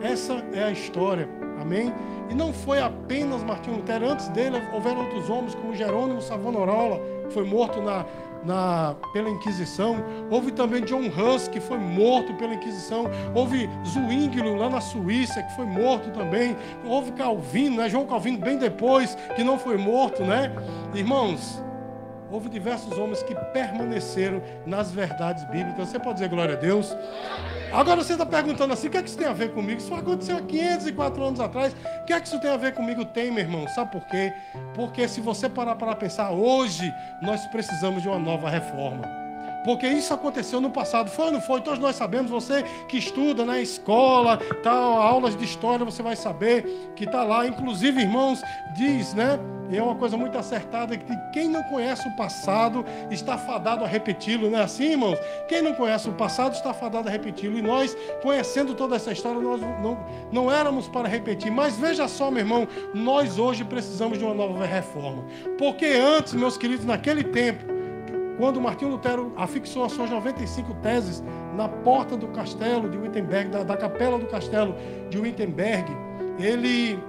essa 0.02 0.44
é 0.52 0.64
a 0.64 0.72
história. 0.72 1.30
Amém? 1.62 1.94
E 2.30 2.34
não 2.34 2.52
foi 2.52 2.80
apenas 2.82 3.44
Martinho 3.44 3.78
Lutero, 3.78 4.10
antes 4.10 4.28
dele 4.30 4.62
houveram 4.74 5.02
outros 5.02 5.30
homens, 5.30 5.56
como 5.56 5.76
Jerônimo 5.76 6.22
Savonarola, 6.22 7.00
que 7.28 7.34
foi 7.34 7.46
morto 7.46 7.82
na, 7.82 8.06
na, 8.46 8.96
pela 9.12 9.30
Inquisição. 9.30 10.04
Houve 10.30 10.52
também 10.52 10.84
John 10.84 11.08
Hus, 11.08 11.48
que 11.48 11.60
foi 11.60 11.78
morto 11.78 12.34
pela 12.36 12.54
Inquisição. 12.54 13.06
Houve 13.34 13.70
Zwinglio, 13.86 14.56
lá 14.56 14.70
na 14.70 14.82
Suíça, 14.82 15.42
que 15.44 15.56
foi 15.56 15.66
morto 15.66 16.12
também. 16.12 16.56
Houve 16.86 17.12
Calvino, 17.12 17.78
né? 17.78 17.90
João 17.90 18.06
Calvino, 18.06 18.38
bem 18.38 18.58
depois, 18.58 19.16
que 19.36 19.44
não 19.44 19.58
foi 19.58 19.78
morto, 19.78 20.24
né? 20.24 20.52
Irmãos, 20.94 21.64
houve 22.34 22.50
diversos 22.50 22.98
homens 22.98 23.22
que 23.22 23.36
permaneceram 23.54 24.42
nas 24.66 24.92
verdades 24.92 25.44
bíblicas. 25.46 25.90
Você 25.90 26.00
pode 26.00 26.16
dizer 26.16 26.30
glória 26.30 26.56
a 26.56 26.58
Deus? 26.58 26.96
Agora 27.72 28.04
você 28.04 28.14
está 28.14 28.26
perguntando 28.26 28.74
assim: 28.74 28.88
o 28.88 28.90
que 28.90 28.98
é 28.98 29.04
que 29.04 29.10
isso 29.10 29.18
tem 29.18 29.28
a 29.28 29.34
ver 29.34 29.54
comigo? 29.54 29.80
Isso 29.80 29.94
aconteceu 29.94 30.38
há 30.38 30.42
504 30.42 31.24
anos 31.24 31.40
atrás. 31.40 31.74
O 32.02 32.06
que 32.06 32.14
é 32.14 32.20
que 32.20 32.28
isso 32.28 32.40
tem 32.40 32.50
a 32.50 32.58
ver 32.58 32.74
comigo? 32.74 33.06
Tem, 33.06 33.32
meu 33.32 33.44
irmão. 33.44 33.68
Sabe 33.68 33.92
por 33.92 34.06
quê? 34.08 34.34
Porque 34.74 35.08
se 35.08 35.22
você 35.22 35.48
parar 35.48 35.76
para 35.76 35.96
pensar, 35.96 36.32
hoje 36.32 36.92
nós 37.22 37.46
precisamos 37.48 38.02
de 38.02 38.08
uma 38.08 38.20
nova 38.20 38.50
reforma. 38.50 39.23
Porque 39.64 39.88
isso 39.88 40.14
aconteceu 40.14 40.60
no 40.60 40.70
passado. 40.70 41.10
Foi 41.10 41.26
ou 41.26 41.32
não 41.32 41.42
foi? 41.42 41.62
Todos 41.62 41.80
nós 41.80 41.96
sabemos. 41.96 42.32
Você 42.32 42.64
que 42.88 42.98
estuda 42.98 43.46
na 43.46 43.60
escola, 43.60 44.38
tal, 44.62 45.02
aulas 45.02 45.36
de 45.36 45.46
história, 45.46 45.86
você 45.86 46.02
vai 46.02 46.16
saber 46.16 46.92
que 46.96 47.06
está 47.06 47.24
lá. 47.24 47.48
Inclusive, 47.48 48.02
irmãos, 48.02 48.42
diz, 48.76 49.14
né? 49.14 49.40
E 49.70 49.78
é 49.78 49.82
uma 49.82 49.96
coisa 49.96 50.16
muito 50.18 50.38
acertada 50.38 50.96
que 50.96 51.18
quem 51.32 51.48
não 51.48 51.64
conhece 51.64 52.08
o 52.08 52.16
passado 52.16 52.86
está 53.10 53.38
fadado 53.38 53.84
a 53.84 53.88
repeti-lo, 53.88 54.50
não 54.50 54.60
é 54.60 54.64
assim, 54.64 54.92
irmãos? 54.92 55.18
Quem 55.48 55.62
não 55.62 55.74
conhece 55.74 56.08
o 56.08 56.14
passado 56.14 56.54
está 56.54 56.74
fadado 56.74 57.08
a 57.08 57.12
repeti-lo. 57.12 57.58
E 57.58 57.62
nós, 57.62 57.98
conhecendo 58.22 58.76
toda 58.76 58.96
essa 58.96 59.12
história, 59.12 59.40
nós 59.40 59.62
não, 59.62 59.98
não 60.32 60.52
éramos 60.52 60.88
para 60.88 61.08
repetir. 61.08 61.52
Mas 61.52 61.78
veja 61.78 62.08
só, 62.08 62.30
meu 62.30 62.42
irmão, 62.42 62.68
nós 62.94 63.40
hoje 63.40 63.64
precisamos 63.64 64.20
de 64.20 64.24
uma 64.26 64.34
nova 64.34 64.66
reforma. 64.66 65.24
Porque 65.58 65.86
antes, 65.86 66.34
meus 66.34 66.58
queridos, 66.58 66.86
naquele 66.86 67.24
tempo, 67.24 67.73
quando 68.38 68.60
Martinho 68.60 68.92
Lutero 68.92 69.32
afixou 69.36 69.86
as 69.86 69.92
suas 69.92 70.10
95 70.10 70.74
teses 70.76 71.24
na 71.56 71.68
porta 71.70 72.18
do 72.18 72.28
castelo 72.30 72.90
de 72.90 72.98
Wittenberg, 72.98 73.50
da, 73.50 73.64
da 73.64 73.78
capela 73.78 74.18
do 74.18 74.26
castelo 74.26 74.76
de 75.10 75.18
Wittenberg, 75.20 75.86
ele 76.40 77.00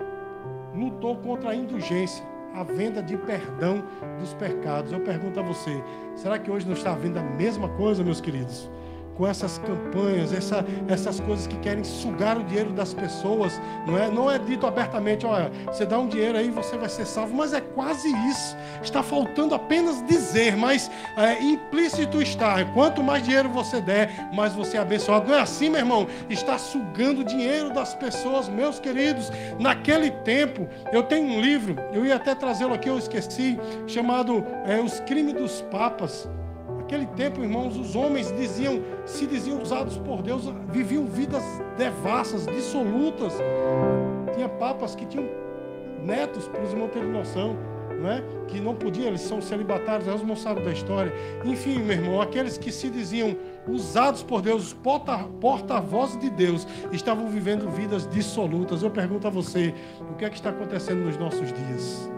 lutou 0.74 1.16
contra 1.16 1.50
a 1.50 1.54
indulgência, 1.54 2.24
a 2.54 2.62
venda 2.62 3.02
de 3.02 3.16
perdão 3.16 3.82
dos 4.18 4.34
pecados. 4.34 4.92
Eu 4.92 5.00
pergunto 5.00 5.40
a 5.40 5.42
você, 5.42 5.82
será 6.14 6.38
que 6.38 6.50
hoje 6.50 6.66
não 6.66 6.74
está 6.74 6.92
havendo 6.92 7.18
a 7.18 7.22
mesma 7.22 7.68
coisa, 7.70 8.04
meus 8.04 8.20
queridos? 8.20 8.70
Com 9.16 9.26
essas 9.26 9.58
campanhas, 9.58 10.32
essa, 10.32 10.64
essas 10.88 11.20
coisas 11.20 11.46
que 11.46 11.56
querem 11.58 11.84
sugar 11.84 12.36
o 12.36 12.44
dinheiro 12.44 12.70
das 12.72 12.92
pessoas, 12.92 13.60
não 13.86 13.96
é? 13.96 14.10
Não 14.10 14.30
é 14.30 14.38
dito 14.38 14.66
abertamente, 14.66 15.24
olha, 15.24 15.50
você 15.66 15.86
dá 15.86 15.98
um 15.98 16.08
dinheiro 16.08 16.36
aí 16.38 16.50
você 16.50 16.76
vai 16.76 16.88
ser 16.88 17.06
salvo, 17.06 17.34
mas 17.34 17.52
é 17.52 17.60
quase 17.60 18.08
isso. 18.28 18.56
Está 18.82 19.02
faltando 19.02 19.54
apenas 19.54 20.04
dizer, 20.06 20.56
mas 20.56 20.90
é, 21.16 21.42
implícito 21.42 22.20
está. 22.20 22.64
Quanto 22.66 23.02
mais 23.02 23.22
dinheiro 23.22 23.48
você 23.48 23.80
der, 23.80 24.28
mais 24.32 24.54
você 24.54 24.76
é 24.76 24.80
abençoado. 24.80 25.28
Não 25.28 25.36
é 25.36 25.40
assim, 25.40 25.70
meu 25.70 25.80
irmão? 25.80 26.06
Está 26.28 26.58
sugando 26.58 27.20
o 27.20 27.24
dinheiro 27.24 27.72
das 27.72 27.94
pessoas, 27.94 28.48
meus 28.48 28.78
queridos. 28.78 29.30
Naquele 29.58 30.10
tempo, 30.10 30.68
eu 30.92 31.02
tenho 31.02 31.26
um 31.26 31.40
livro, 31.40 31.76
eu 31.92 32.04
ia 32.04 32.16
até 32.16 32.34
trazê-lo 32.34 32.74
aqui, 32.74 32.88
eu 32.88 32.98
esqueci, 32.98 33.58
chamado 33.86 34.44
é, 34.66 34.80
Os 34.80 35.00
Crimes 35.00 35.34
dos 35.34 35.62
Papas. 35.62 36.28
Naquele 36.84 37.06
tempo, 37.06 37.40
irmãos, 37.40 37.78
os 37.78 37.96
homens 37.96 38.30
diziam, 38.36 38.82
se 39.06 39.26
diziam 39.26 39.62
usados 39.62 39.96
por 39.96 40.20
Deus, 40.20 40.44
viviam 40.68 41.06
vidas 41.06 41.42
devassas, 41.78 42.44
dissolutas. 42.44 43.32
Tinha 44.34 44.50
papas 44.50 44.94
que 44.94 45.06
tinham 45.06 45.26
netos, 46.04 46.46
para 46.46 46.62
os 46.62 46.72
irmãos 46.72 46.90
terem 46.90 47.10
noção, 47.10 47.56
não 47.98 48.10
é? 48.10 48.22
que 48.48 48.60
não 48.60 48.74
podiam, 48.74 49.06
eles 49.06 49.22
são 49.22 49.40
celibatários, 49.40 50.06
eles 50.06 50.22
não 50.22 50.36
sabem 50.36 50.62
da 50.62 50.72
história. 50.72 51.10
Enfim, 51.42 51.78
meu 51.78 51.96
irmão, 51.96 52.20
aqueles 52.20 52.58
que 52.58 52.70
se 52.70 52.90
diziam 52.90 53.34
usados 53.66 54.22
por 54.22 54.42
Deus, 54.42 54.76
porta-vozes 55.40 56.20
de 56.20 56.28
Deus, 56.28 56.68
estavam 56.92 57.30
vivendo 57.30 57.66
vidas 57.70 58.06
dissolutas. 58.06 58.82
Eu 58.82 58.90
pergunto 58.90 59.26
a 59.26 59.30
você, 59.30 59.72
o 60.02 60.16
que 60.16 60.26
é 60.26 60.28
que 60.28 60.36
está 60.36 60.50
acontecendo 60.50 61.02
nos 61.02 61.16
nossos 61.16 61.50
dias? 61.50 62.10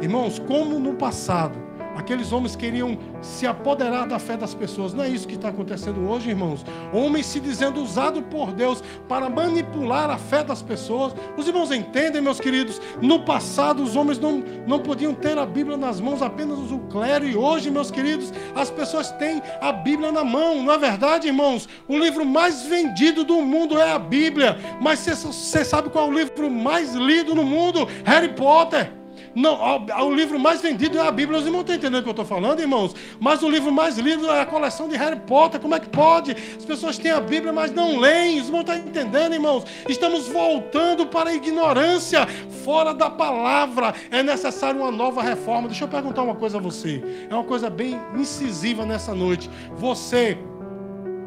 Irmãos, 0.00 0.38
como 0.38 0.78
no 0.78 0.94
passado, 0.94 1.66
Aqueles 1.96 2.32
homens 2.32 2.54
queriam 2.54 2.98
se 3.22 3.46
apoderar 3.46 4.06
da 4.06 4.18
fé 4.18 4.36
das 4.36 4.54
pessoas. 4.54 4.92
Não 4.92 5.02
é 5.02 5.08
isso 5.08 5.26
que 5.26 5.34
está 5.34 5.48
acontecendo 5.48 6.08
hoje, 6.08 6.28
irmãos. 6.28 6.64
Homens 6.92 7.26
se 7.26 7.40
dizendo 7.40 7.82
usado 7.82 8.22
por 8.22 8.52
Deus 8.52 8.82
para 9.08 9.28
manipular 9.28 10.10
a 10.10 10.18
fé 10.18 10.44
das 10.44 10.62
pessoas. 10.62 11.14
Os 11.36 11.48
irmãos 11.48 11.72
entendem, 11.72 12.20
meus 12.20 12.38
queridos? 12.38 12.80
No 13.00 13.24
passado, 13.24 13.82
os 13.82 13.96
homens 13.96 14.18
não, 14.18 14.42
não 14.66 14.78
podiam 14.78 15.14
ter 15.14 15.38
a 15.38 15.46
Bíblia 15.46 15.76
nas 15.76 16.00
mãos, 16.00 16.20
apenas 16.22 16.58
o 16.70 16.78
clero. 16.90 17.26
E 17.26 17.34
hoje, 17.34 17.70
meus 17.70 17.90
queridos, 17.90 18.32
as 18.54 18.70
pessoas 18.70 19.10
têm 19.12 19.42
a 19.60 19.72
Bíblia 19.72 20.12
na 20.12 20.22
mão. 20.22 20.62
Não 20.62 20.74
é 20.74 20.78
verdade, 20.78 21.28
irmãos? 21.28 21.68
O 21.88 21.98
livro 21.98 22.24
mais 22.24 22.62
vendido 22.62 23.24
do 23.24 23.40
mundo 23.40 23.78
é 23.80 23.92
a 23.92 23.98
Bíblia. 23.98 24.58
Mas 24.80 25.00
você 25.00 25.64
sabe 25.64 25.88
qual 25.88 26.06
é 26.06 26.10
o 26.10 26.12
livro 26.12 26.50
mais 26.50 26.94
lido 26.94 27.34
no 27.34 27.42
mundo? 27.42 27.88
Harry 28.04 28.28
Potter. 28.34 28.92
Não, 29.36 29.84
o 30.02 30.14
livro 30.14 30.40
mais 30.40 30.62
vendido 30.62 30.96
é 30.98 31.06
a 31.06 31.10
Bíblia. 31.10 31.38
Os 31.38 31.44
irmãos 31.44 31.60
estão 31.60 31.76
entendendo 31.76 32.00
o 32.00 32.02
que 32.04 32.08
eu 32.08 32.12
estou 32.12 32.24
falando, 32.24 32.58
irmãos? 32.60 32.94
Mas 33.20 33.42
o 33.42 33.50
livro 33.50 33.70
mais 33.70 33.98
lido 33.98 34.30
é 34.30 34.40
a 34.40 34.46
coleção 34.46 34.88
de 34.88 34.96
Harry 34.96 35.20
Potter. 35.20 35.60
Como 35.60 35.74
é 35.74 35.78
que 35.78 35.90
pode? 35.90 36.34
As 36.56 36.64
pessoas 36.64 36.96
têm 36.96 37.10
a 37.10 37.20
Bíblia, 37.20 37.52
mas 37.52 37.70
não 37.70 37.98
leem. 37.98 38.40
Os 38.40 38.46
irmãos 38.46 38.60
estão 38.62 38.76
entendendo, 38.78 39.34
irmãos? 39.34 39.64
Estamos 39.86 40.26
voltando 40.26 41.06
para 41.06 41.28
a 41.28 41.34
ignorância, 41.34 42.26
fora 42.64 42.94
da 42.94 43.10
palavra. 43.10 43.92
É 44.10 44.22
necessário 44.22 44.80
uma 44.80 44.90
nova 44.90 45.22
reforma. 45.22 45.68
Deixa 45.68 45.84
eu 45.84 45.88
perguntar 45.88 46.22
uma 46.22 46.34
coisa 46.34 46.56
a 46.56 46.60
você. 46.60 47.26
É 47.28 47.34
uma 47.34 47.44
coisa 47.44 47.68
bem 47.68 48.00
incisiva 48.16 48.86
nessa 48.86 49.14
noite. 49.14 49.50
Você, 49.72 50.38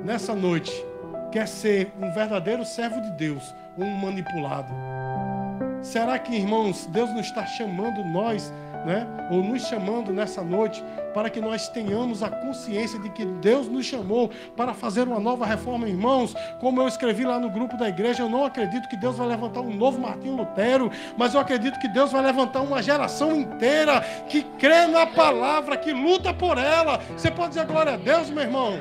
nessa 0.04 0.34
noite, 0.34 0.74
quer 1.32 1.48
ser 1.48 1.94
um 2.02 2.12
verdadeiro 2.12 2.66
servo 2.66 3.00
de 3.02 3.12
Deus 3.12 3.44
ou 3.78 3.86
um 3.86 3.98
manipulado? 3.98 4.99
Será 5.82 6.20
que, 6.20 6.36
irmãos, 6.36 6.86
Deus 6.88 7.10
não 7.12 7.20
está 7.20 7.46
chamando 7.46 8.04
nós, 8.04 8.52
né? 8.86 9.08
Ou 9.32 9.44
nos 9.44 9.64
chamando 9.64 10.12
nessa 10.12 10.42
noite 10.42 10.84
para 11.14 11.30
que 11.30 11.42
nós 11.42 11.68
tenhamos 11.70 12.22
a 12.24 12.30
consciência 12.30 13.00
de 13.00 13.10
que 13.10 13.26
Deus 13.26 13.68
nos 13.68 13.86
chamou 13.86 14.30
para 14.56 14.74
fazer 14.74 15.08
uma 15.08 15.20
nova 15.20 15.46
reforma, 15.46 15.88
irmãos. 15.88 16.34
Como 16.60 16.82
eu 16.82 16.88
escrevi 16.88 17.26
lá 17.26 17.40
no 17.40 17.50
grupo 17.50 17.78
da 17.78 17.90
igreja, 17.90 18.24
eu 18.24 18.30
não 18.30 18.46
acredito 18.46 18.88
que 18.88 18.98
Deus 18.98 19.18
vai 19.18 19.28
levantar 19.28 19.62
um 19.62 19.76
novo 19.76 20.00
Martinho 20.00 20.38
Lutero, 20.38 20.92
mas 21.18 21.34
eu 21.34 21.40
acredito 21.40 21.80
que 21.80 21.88
Deus 21.88 22.12
vai 22.12 22.22
levantar 22.22 22.62
uma 22.62 22.82
geração 22.82 23.36
inteira 23.36 24.02
que 24.30 24.44
crê 24.58 24.86
na 24.88 25.06
palavra, 25.06 25.78
que 25.78 25.92
luta 25.92 26.34
por 26.34 26.58
ela. 26.58 27.00
Você 27.18 27.32
pode 27.32 27.50
dizer 27.50 27.66
glória 27.66 27.94
a 27.94 27.98
Deus, 27.98 28.30
meu 28.30 28.44
irmão? 28.44 28.80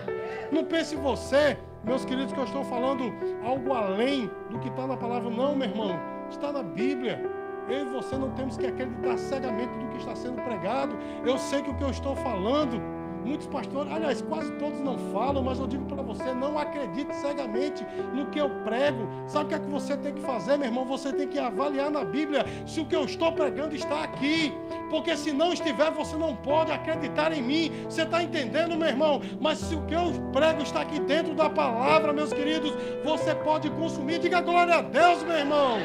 Não 0.53 0.65
pense 0.65 0.97
você, 0.97 1.59
meus 1.85 2.05
queridos, 2.05 2.33
que 2.33 2.39
eu 2.39 2.45
estou 2.45 2.65
falando 2.65 3.13
algo 3.45 3.73
além 3.73 4.31
do 4.51 4.59
que 4.59 4.69
está 4.69 4.87
na 4.87 4.97
palavra, 4.97 5.31
não, 5.31 5.55
meu 5.55 5.69
irmão. 5.69 6.18
Está 6.31 6.53
na 6.53 6.63
Bíblia. 6.63 7.21
Eu 7.69 7.81
e 7.81 7.85
você 7.85 8.17
não 8.17 8.31
temos 8.31 8.57
que 8.57 8.67
acreditar 8.67 9.19
cegamente 9.19 9.77
do 9.79 9.89
que 9.89 9.99
está 9.99 10.15
sendo 10.17 10.43
pregado. 10.43 10.97
Eu 11.25 11.37
sei 11.37 11.63
que 11.63 11.71
o 11.71 11.75
que 11.75 11.85
eu 11.85 11.91
estou 11.91 12.17
falando 12.17 12.81
Muitos 13.25 13.47
pastores, 13.47 13.93
aliás, 13.93 14.23
quase 14.23 14.51
todos 14.53 14.81
não 14.81 14.97
falam, 15.13 15.43
mas 15.43 15.59
eu 15.59 15.67
digo 15.67 15.85
para 15.85 16.03
você, 16.03 16.33
não 16.33 16.59
acredite 16.59 17.15
cegamente 17.17 17.85
no 18.15 18.27
que 18.27 18.39
eu 18.39 18.49
prego. 18.65 19.07
Sabe 19.27 19.45
o 19.45 19.49
que 19.49 19.55
é 19.55 19.59
que 19.59 19.71
você 19.71 19.97
tem 19.97 20.15
que 20.15 20.21
fazer, 20.23 20.57
meu 20.57 20.69
irmão? 20.69 20.85
Você 20.87 21.13
tem 21.13 21.29
que 21.29 21.39
avaliar 21.39 21.91
na 21.91 22.05
Bíblia 22.05 22.45
se 22.67 22.81
o 22.81 22.87
que 22.87 22.97
eu 22.97 23.05
estou 23.05 23.33
pregando 23.33 23.75
está 23.75 24.05
aqui. 24.05 24.53
Porque 24.89 25.17
se 25.17 25.33
não 25.33 25.53
estiver, 25.53 25.91
você 25.91 26.17
não 26.17 26.35
pode 26.37 26.73
acreditar 26.73 27.33
em 27.33 27.43
mim. 27.43 27.73
Você 27.85 28.03
está 28.03 28.23
entendendo, 28.23 28.77
meu 28.77 28.89
irmão? 28.89 29.21
Mas 29.41 29.59
se 29.59 29.75
o 29.75 29.83
que 29.83 29.95
eu 29.95 30.11
prego 30.33 30.63
está 30.63 30.81
aqui 30.81 30.99
dentro 31.01 31.35
da 31.35 31.51
palavra, 31.51 32.13
meus 32.13 32.33
queridos, 32.33 32.73
você 33.05 33.35
pode 33.35 33.69
consumir. 33.71 34.21
Diga 34.21 34.41
glória 34.41 34.77
a 34.77 34.83
Deus, 34.83 35.23
meu 35.23 35.37
irmão. 35.37 35.79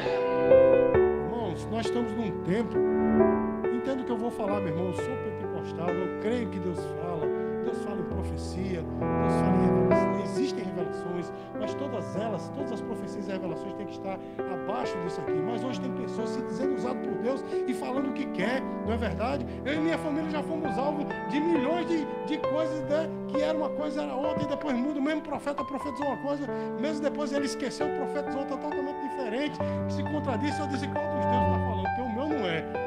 Falar, 4.34 4.60
meu 4.60 4.68
irmão. 4.68 4.86
Eu 4.86 4.94
sou 4.94 5.04
pentecostal, 5.04 5.90
eu 5.90 6.20
creio 6.20 6.48
que 6.48 6.58
Deus 6.58 6.78
fala. 6.78 7.26
Deus 7.64 7.82
fala 7.82 7.98
em 7.98 8.04
profecia, 8.04 8.82
Deus 8.82 9.32
fala 9.40 9.56
em 9.56 9.66
revelação. 9.66 10.24
Existem 10.24 10.64
revelações, 10.64 11.32
mas 11.58 11.74
todas 11.74 12.16
elas, 12.16 12.48
todas 12.50 12.72
as 12.72 12.80
profecias 12.82 13.26
e 13.26 13.32
revelações 13.32 13.72
têm 13.74 13.86
que 13.86 13.92
estar 13.92 14.18
abaixo 14.52 14.96
disso 15.02 15.20
aqui. 15.20 15.32
Mas 15.32 15.64
hoje 15.64 15.80
tem 15.80 15.90
pessoas 15.92 16.30
se 16.30 16.42
dizendo 16.42 16.74
usado 16.76 16.98
por 16.98 17.14
Deus 17.22 17.42
e 17.66 17.72
falando 17.72 18.10
o 18.10 18.12
que 18.12 18.26
quer, 18.26 18.60
não 18.84 18.92
é 18.92 18.96
verdade? 18.96 19.46
Eu 19.64 19.74
e 19.74 19.78
minha 19.78 19.96
família 19.96 20.30
já 20.30 20.42
fomos 20.42 20.76
alvo 20.76 21.06
de 21.30 21.40
milhões 21.40 21.86
de, 21.86 22.04
de 22.26 22.38
coisas 22.38 22.80
né, 22.82 23.08
que 23.28 23.40
era 23.40 23.56
uma 23.56 23.70
coisa, 23.70 24.02
era 24.02 24.14
outra, 24.14 24.42
e 24.42 24.46
depois 24.46 24.76
muda. 24.76 24.98
O 24.98 25.02
mesmo 25.02 25.22
profeta 25.22 25.64
profetizou 25.64 26.06
uma 26.06 26.18
coisa, 26.18 26.46
mesmo 26.78 27.02
depois 27.02 27.32
ele 27.32 27.46
esqueceu, 27.46 27.86
profetizou 27.96 28.40
outra 28.40 28.56
totalmente 28.58 29.00
diferente, 29.08 29.58
que 29.86 29.92
se 29.92 30.02
contradiz. 30.02 30.58
Eu 30.58 30.66
disse: 30.66 30.86
qual 30.88 31.06
dos 31.06 31.24
Deus 31.24 31.44
está 31.44 31.58
falando? 31.58 31.82
Porque 31.84 32.00
o 32.02 32.14
meu 32.14 32.28
não 32.28 32.46
é 32.46 32.83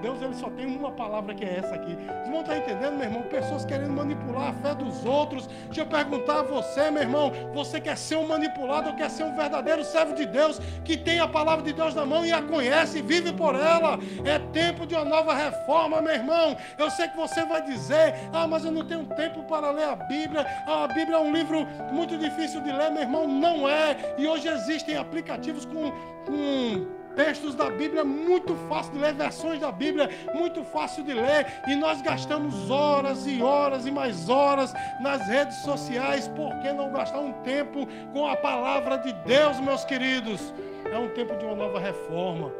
Deus, 0.00 0.20
ele 0.22 0.34
só 0.34 0.48
tem 0.50 0.66
uma 0.66 0.90
palavra 0.90 1.34
que 1.34 1.44
é 1.44 1.58
essa 1.58 1.74
aqui. 1.74 1.94
Vocês 1.94 2.28
não 2.28 2.40
estão 2.40 2.56
entendendo, 2.56 2.94
meu 2.94 3.04
irmão? 3.04 3.22
Pessoas 3.22 3.64
querendo 3.64 3.92
manipular 3.92 4.48
a 4.48 4.52
fé 4.52 4.74
dos 4.74 5.04
outros. 5.04 5.46
Deixa 5.66 5.82
eu 5.82 5.86
perguntar 5.86 6.40
a 6.40 6.42
você, 6.42 6.90
meu 6.90 7.02
irmão: 7.02 7.32
você 7.52 7.80
quer 7.80 7.96
ser 7.96 8.16
um 8.16 8.26
manipulado 8.26 8.90
ou 8.90 8.96
quer 8.96 9.10
ser 9.10 9.24
um 9.24 9.34
verdadeiro 9.34 9.84
servo 9.84 10.14
de 10.14 10.26
Deus 10.26 10.58
que 10.84 10.96
tem 10.96 11.20
a 11.20 11.28
palavra 11.28 11.64
de 11.64 11.72
Deus 11.72 11.94
na 11.94 12.04
mão 12.04 12.24
e 12.24 12.32
a 12.32 12.42
conhece 12.42 12.98
e 12.98 13.02
vive 13.02 13.32
por 13.32 13.54
ela? 13.54 13.98
É 14.24 14.38
tempo 14.38 14.86
de 14.86 14.94
uma 14.94 15.04
nova 15.04 15.34
reforma, 15.34 16.00
meu 16.00 16.14
irmão. 16.14 16.56
Eu 16.78 16.90
sei 16.90 17.08
que 17.08 17.16
você 17.16 17.44
vai 17.44 17.62
dizer: 17.62 18.14
ah, 18.32 18.46
mas 18.46 18.64
eu 18.64 18.72
não 18.72 18.84
tenho 18.84 19.04
tempo 19.04 19.42
para 19.44 19.70
ler 19.70 19.84
a 19.84 19.96
Bíblia. 19.96 20.46
Ah, 20.66 20.84
a 20.84 20.88
Bíblia 20.88 21.16
é 21.16 21.20
um 21.20 21.32
livro 21.32 21.66
muito 21.92 22.16
difícil 22.16 22.60
de 22.62 22.72
ler, 22.72 22.90
meu 22.90 23.02
irmão. 23.02 23.28
Não 23.28 23.68
é. 23.68 23.96
E 24.16 24.26
hoje 24.26 24.48
existem 24.48 24.96
aplicativos 24.96 25.64
com. 25.64 25.90
com 26.26 26.99
textos 27.14 27.54
da 27.54 27.70
Bíblia 27.70 28.04
muito 28.04 28.54
fácil 28.68 28.92
de 28.92 28.98
ler, 28.98 29.14
versões 29.14 29.60
da 29.60 29.70
Bíblia 29.72 30.08
muito 30.34 30.62
fácil 30.64 31.04
de 31.04 31.12
ler, 31.12 31.46
e 31.68 31.76
nós 31.76 32.00
gastamos 32.02 32.70
horas 32.70 33.26
e 33.26 33.42
horas 33.42 33.86
e 33.86 33.90
mais 33.90 34.28
horas 34.28 34.72
nas 35.00 35.26
redes 35.26 35.56
sociais, 35.58 36.28
por 36.28 36.54
que 36.60 36.72
não 36.72 36.92
gastar 36.92 37.20
um 37.20 37.32
tempo 37.42 37.86
com 38.12 38.26
a 38.26 38.36
palavra 38.36 38.98
de 38.98 39.12
Deus, 39.24 39.58
meus 39.60 39.84
queridos? 39.84 40.52
É 40.92 40.98
um 40.98 41.08
tempo 41.10 41.36
de 41.36 41.44
uma 41.44 41.54
nova 41.54 41.78
reforma. 41.78 42.52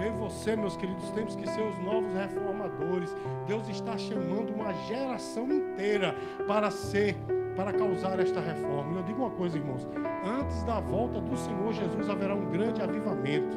Eu 0.00 0.08
e 0.08 0.10
você, 0.10 0.56
meus 0.56 0.76
queridos, 0.76 1.08
temos 1.10 1.36
que 1.36 1.48
ser 1.48 1.62
os 1.62 1.78
novos 1.78 2.12
reformadores. 2.14 3.14
Deus 3.46 3.68
está 3.68 3.96
chamando 3.96 4.52
uma 4.52 4.72
geração 4.86 5.44
inteira 5.44 6.14
para 6.46 6.70
ser, 6.70 7.16
para 7.56 7.72
causar 7.72 8.18
esta 8.18 8.40
reforma. 8.40 8.98
Eu 8.98 9.02
digo 9.04 9.22
uma 9.22 9.30
coisa, 9.30 9.56
irmãos: 9.56 9.86
antes 10.24 10.62
da 10.64 10.80
volta 10.80 11.20
do 11.20 11.36
Senhor 11.36 11.72
Jesus 11.72 12.10
haverá 12.10 12.34
um 12.34 12.50
grande 12.50 12.82
avivamento. 12.82 13.56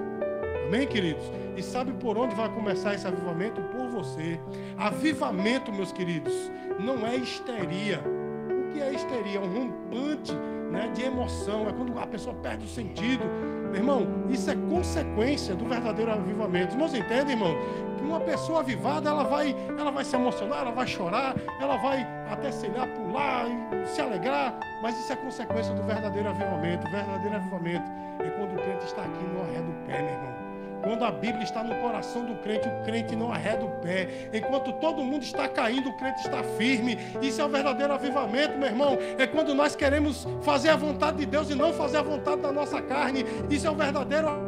Amém, 0.67 0.85
queridos? 0.85 1.23
E 1.55 1.63
sabe 1.63 1.93
por 1.93 2.17
onde 2.17 2.35
vai 2.35 2.49
começar 2.49 2.93
esse 2.93 3.07
avivamento? 3.07 3.61
Por 3.61 3.87
você. 3.87 4.37
Avivamento, 4.77 5.71
meus 5.71 5.93
queridos, 5.93 6.33
não 6.77 7.07
é 7.07 7.15
histeria. 7.15 8.01
O 8.01 8.73
que 8.73 8.81
é 8.81 8.93
histeria? 8.93 9.37
É 9.37 9.39
um 9.39 9.47
rompante 9.47 10.33
né, 10.69 10.91
de 10.93 11.03
emoção. 11.03 11.69
É 11.69 11.71
quando 11.71 11.97
a 11.97 12.05
pessoa 12.05 12.35
perde 12.35 12.65
o 12.65 12.67
sentido. 12.67 13.23
Meu 13.71 13.75
irmão, 13.75 14.05
isso 14.29 14.51
é 14.51 14.55
consequência 14.69 15.55
do 15.55 15.63
verdadeiro 15.63 16.11
avivamento. 16.11 16.73
Irmãos, 16.73 16.93
entendem, 16.93 17.35
irmão? 17.35 17.55
Que 17.97 18.03
uma 18.03 18.19
pessoa 18.19 18.59
avivada, 18.59 19.09
ela 19.09 19.23
vai, 19.23 19.55
ela 19.79 19.89
vai 19.89 20.03
se 20.03 20.17
emocionar, 20.17 20.63
ela 20.63 20.71
vai 20.71 20.85
chorar, 20.85 21.33
ela 21.61 21.77
vai 21.77 22.05
até, 22.29 22.51
sei 22.51 22.71
lá, 22.71 22.85
pular, 22.87 23.45
se 23.85 24.01
alegrar. 24.01 24.59
Mas 24.83 24.99
isso 24.99 25.13
é 25.13 25.15
consequência 25.15 25.73
do 25.73 25.83
verdadeiro 25.83 26.27
avivamento. 26.27 26.85
O 26.85 26.91
verdadeiro 26.91 27.37
avivamento 27.37 27.89
é 28.19 28.29
quando 28.31 28.51
o 28.51 28.61
crente 28.61 28.83
está 28.83 29.03
aqui 29.03 29.23
no 29.33 29.41
arré 29.43 29.61
do 29.61 29.71
pé, 29.87 30.01
meu 30.01 30.11
irmão. 30.11 30.36
Quando 30.83 31.03
a 31.03 31.11
Bíblia 31.11 31.43
está 31.43 31.63
no 31.63 31.75
coração 31.75 32.25
do 32.25 32.35
crente, 32.35 32.67
o 32.67 32.83
crente 32.83 33.15
não 33.15 33.31
arreda 33.31 33.65
o 33.65 33.69
pé. 33.81 34.29
Enquanto 34.33 34.73
todo 34.73 35.03
mundo 35.03 35.23
está 35.23 35.47
caindo, 35.47 35.89
o 35.89 35.97
crente 35.97 36.21
está 36.21 36.43
firme. 36.43 36.97
Isso 37.21 37.41
é 37.41 37.45
o 37.45 37.49
verdadeiro 37.49 37.93
avivamento, 37.93 38.57
meu 38.57 38.67
irmão. 38.67 38.97
É 39.17 39.27
quando 39.27 39.53
nós 39.53 39.75
queremos 39.75 40.27
fazer 40.41 40.69
a 40.69 40.75
vontade 40.75 41.17
de 41.17 41.25
Deus 41.25 41.49
e 41.49 41.55
não 41.55 41.73
fazer 41.73 41.97
a 41.97 42.03
vontade 42.03 42.41
da 42.41 42.51
nossa 42.51 42.81
carne. 42.81 43.25
Isso 43.49 43.67
é 43.67 43.71
o 43.71 43.75
verdadeiro 43.75 44.27
avivamento 44.27 44.46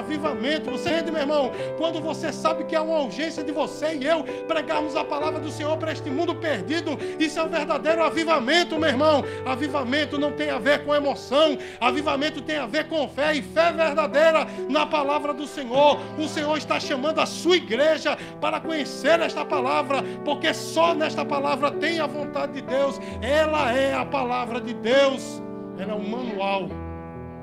avivamento. 0.00 0.70
Você 0.70 0.90
entende, 0.90 1.10
meu 1.12 1.20
irmão? 1.20 1.52
Quando 1.78 2.00
você 2.00 2.32
sabe 2.32 2.64
que 2.64 2.76
há 2.76 2.82
uma 2.82 3.00
urgência 3.00 3.42
de 3.42 3.52
você 3.52 3.94
e 3.94 4.04
eu 4.04 4.24
pregarmos 4.46 4.96
a 4.96 5.04
palavra 5.04 5.40
do 5.40 5.50
Senhor 5.50 5.76
para 5.76 5.92
este 5.92 6.10
mundo 6.10 6.34
perdido, 6.34 6.98
isso 7.18 7.38
é 7.38 7.42
um 7.42 7.48
verdadeiro 7.48 8.02
avivamento, 8.02 8.78
meu 8.78 8.88
irmão. 8.88 9.24
Avivamento 9.46 10.18
não 10.18 10.32
tem 10.32 10.50
a 10.50 10.58
ver 10.58 10.84
com 10.84 10.94
emoção, 10.94 11.56
avivamento 11.80 12.40
tem 12.40 12.58
a 12.58 12.66
ver 12.66 12.88
com 12.88 13.08
fé 13.08 13.34
e 13.34 13.42
fé 13.42 13.72
verdadeira 13.72 14.46
na 14.68 14.86
palavra 14.86 15.32
do 15.32 15.46
Senhor. 15.46 15.98
O 16.18 16.28
Senhor 16.28 16.56
está 16.56 16.78
chamando 16.78 17.20
a 17.20 17.26
sua 17.26 17.56
igreja 17.56 18.16
para 18.40 18.60
conhecer 18.60 19.20
esta 19.20 19.44
palavra, 19.44 20.02
porque 20.24 20.52
só 20.52 20.94
nesta 20.94 21.24
palavra 21.24 21.70
tem 21.70 22.00
a 22.00 22.06
vontade 22.06 22.52
de 22.52 22.62
Deus. 22.62 23.00
Ela 23.22 23.72
é 23.72 23.94
a 23.94 24.04
palavra 24.04 24.60
de 24.60 24.74
Deus. 24.74 25.42
Ela 25.78 25.92
é 25.92 25.94
um 25.94 26.08
manual. 26.08 26.68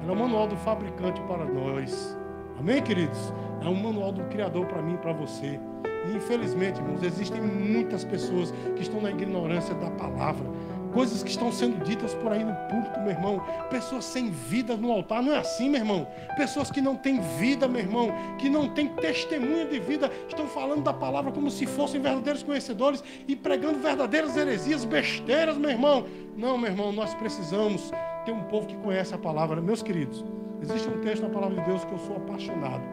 Ela 0.02 0.12
é 0.12 0.12
o 0.12 0.16
manual 0.16 0.48
do 0.48 0.56
fabricante 0.58 1.20
para 1.22 1.46
nós. 1.46 2.18
Amém, 2.60 2.82
queridos? 2.82 3.32
É 3.62 3.70
um 3.70 3.76
manual 3.76 4.12
do 4.12 4.24
Criador 4.26 4.66
para 4.66 4.82
mim 4.82 4.96
e 4.96 4.98
para 4.98 5.14
você. 5.14 5.60
E 6.08 6.16
infelizmente, 6.16 6.80
irmãos, 6.80 7.04
existem 7.04 7.40
muitas 7.40 8.04
pessoas 8.04 8.52
que 8.76 8.82
estão 8.82 9.00
na 9.00 9.12
ignorância 9.12 9.76
da 9.76 9.92
palavra. 9.92 10.46
Coisas 10.92 11.22
que 11.22 11.30
estão 11.30 11.52
sendo 11.52 11.84
ditas 11.84 12.16
por 12.16 12.32
aí 12.32 12.44
no 12.44 12.56
púlpito, 12.68 13.00
meu 13.02 13.12
irmão. 13.12 13.44
Pessoas 13.70 14.06
sem 14.06 14.32
vida 14.32 14.76
no 14.76 14.92
altar. 14.92 15.22
Não 15.22 15.34
é 15.34 15.38
assim, 15.38 15.70
meu 15.70 15.82
irmão. 15.82 16.08
Pessoas 16.36 16.72
que 16.72 16.82
não 16.82 16.96
têm 16.96 17.20
vida, 17.38 17.68
meu 17.68 17.82
irmão. 17.82 18.10
Que 18.40 18.50
não 18.50 18.70
têm 18.70 18.88
testemunho 18.88 19.68
de 19.70 19.80
vida. 19.80 20.10
Estão 20.28 20.48
falando 20.48 20.84
da 20.84 20.94
palavra 20.94 21.32
como 21.32 21.52
se 21.52 21.68
fossem 21.68 22.02
verdadeiros 22.02 22.42
conhecedores 22.42 23.04
e 23.28 23.36
pregando 23.36 23.80
verdadeiras 23.80 24.36
heresias, 24.36 24.84
besteiras, 24.84 25.58
meu 25.58 25.70
irmão. 25.70 26.06
Não, 26.36 26.58
meu 26.58 26.72
irmão, 26.72 26.92
nós 26.92 27.14
precisamos 27.14 27.92
ter 28.26 28.32
um 28.32 28.44
povo 28.44 28.66
que 28.66 28.78
conhece 28.78 29.14
a 29.14 29.18
palavra. 29.18 29.62
Meus 29.62 29.84
queridos, 29.84 30.26
Existe 30.62 30.90
um 30.90 31.02
texto 31.02 31.24
na 31.24 31.30
palavra 31.30 31.56
de 31.56 31.66
Deus 31.66 31.86
que 31.86 31.94
eu 31.94 32.00
sou 32.00 32.18
apaixonado. 32.18 32.84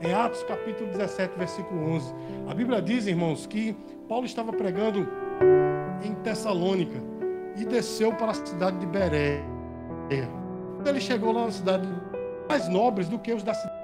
É 0.00 0.12
Atos 0.12 0.42
capítulo 0.44 0.90
17, 0.90 1.38
versículo 1.38 1.92
11. 1.92 2.14
A 2.48 2.54
Bíblia 2.54 2.82
diz, 2.82 3.06
irmãos, 3.06 3.46
que 3.46 3.74
Paulo 4.08 4.26
estava 4.26 4.52
pregando 4.52 5.08
em 6.02 6.14
Tessalônica 6.16 7.00
e 7.56 7.64
desceu 7.64 8.12
para 8.12 8.32
a 8.32 8.34
cidade 8.34 8.78
de 8.78 8.86
Berea. 8.86 9.42
Ele 10.84 11.00
chegou 11.00 11.32
lá 11.32 11.46
na 11.46 11.52
cidade 11.52 11.88
mais 12.48 12.68
nobres 12.68 13.08
do 13.08 13.18
que 13.18 13.32
os 13.32 13.42
da 13.42 13.54
cidade. 13.54 13.78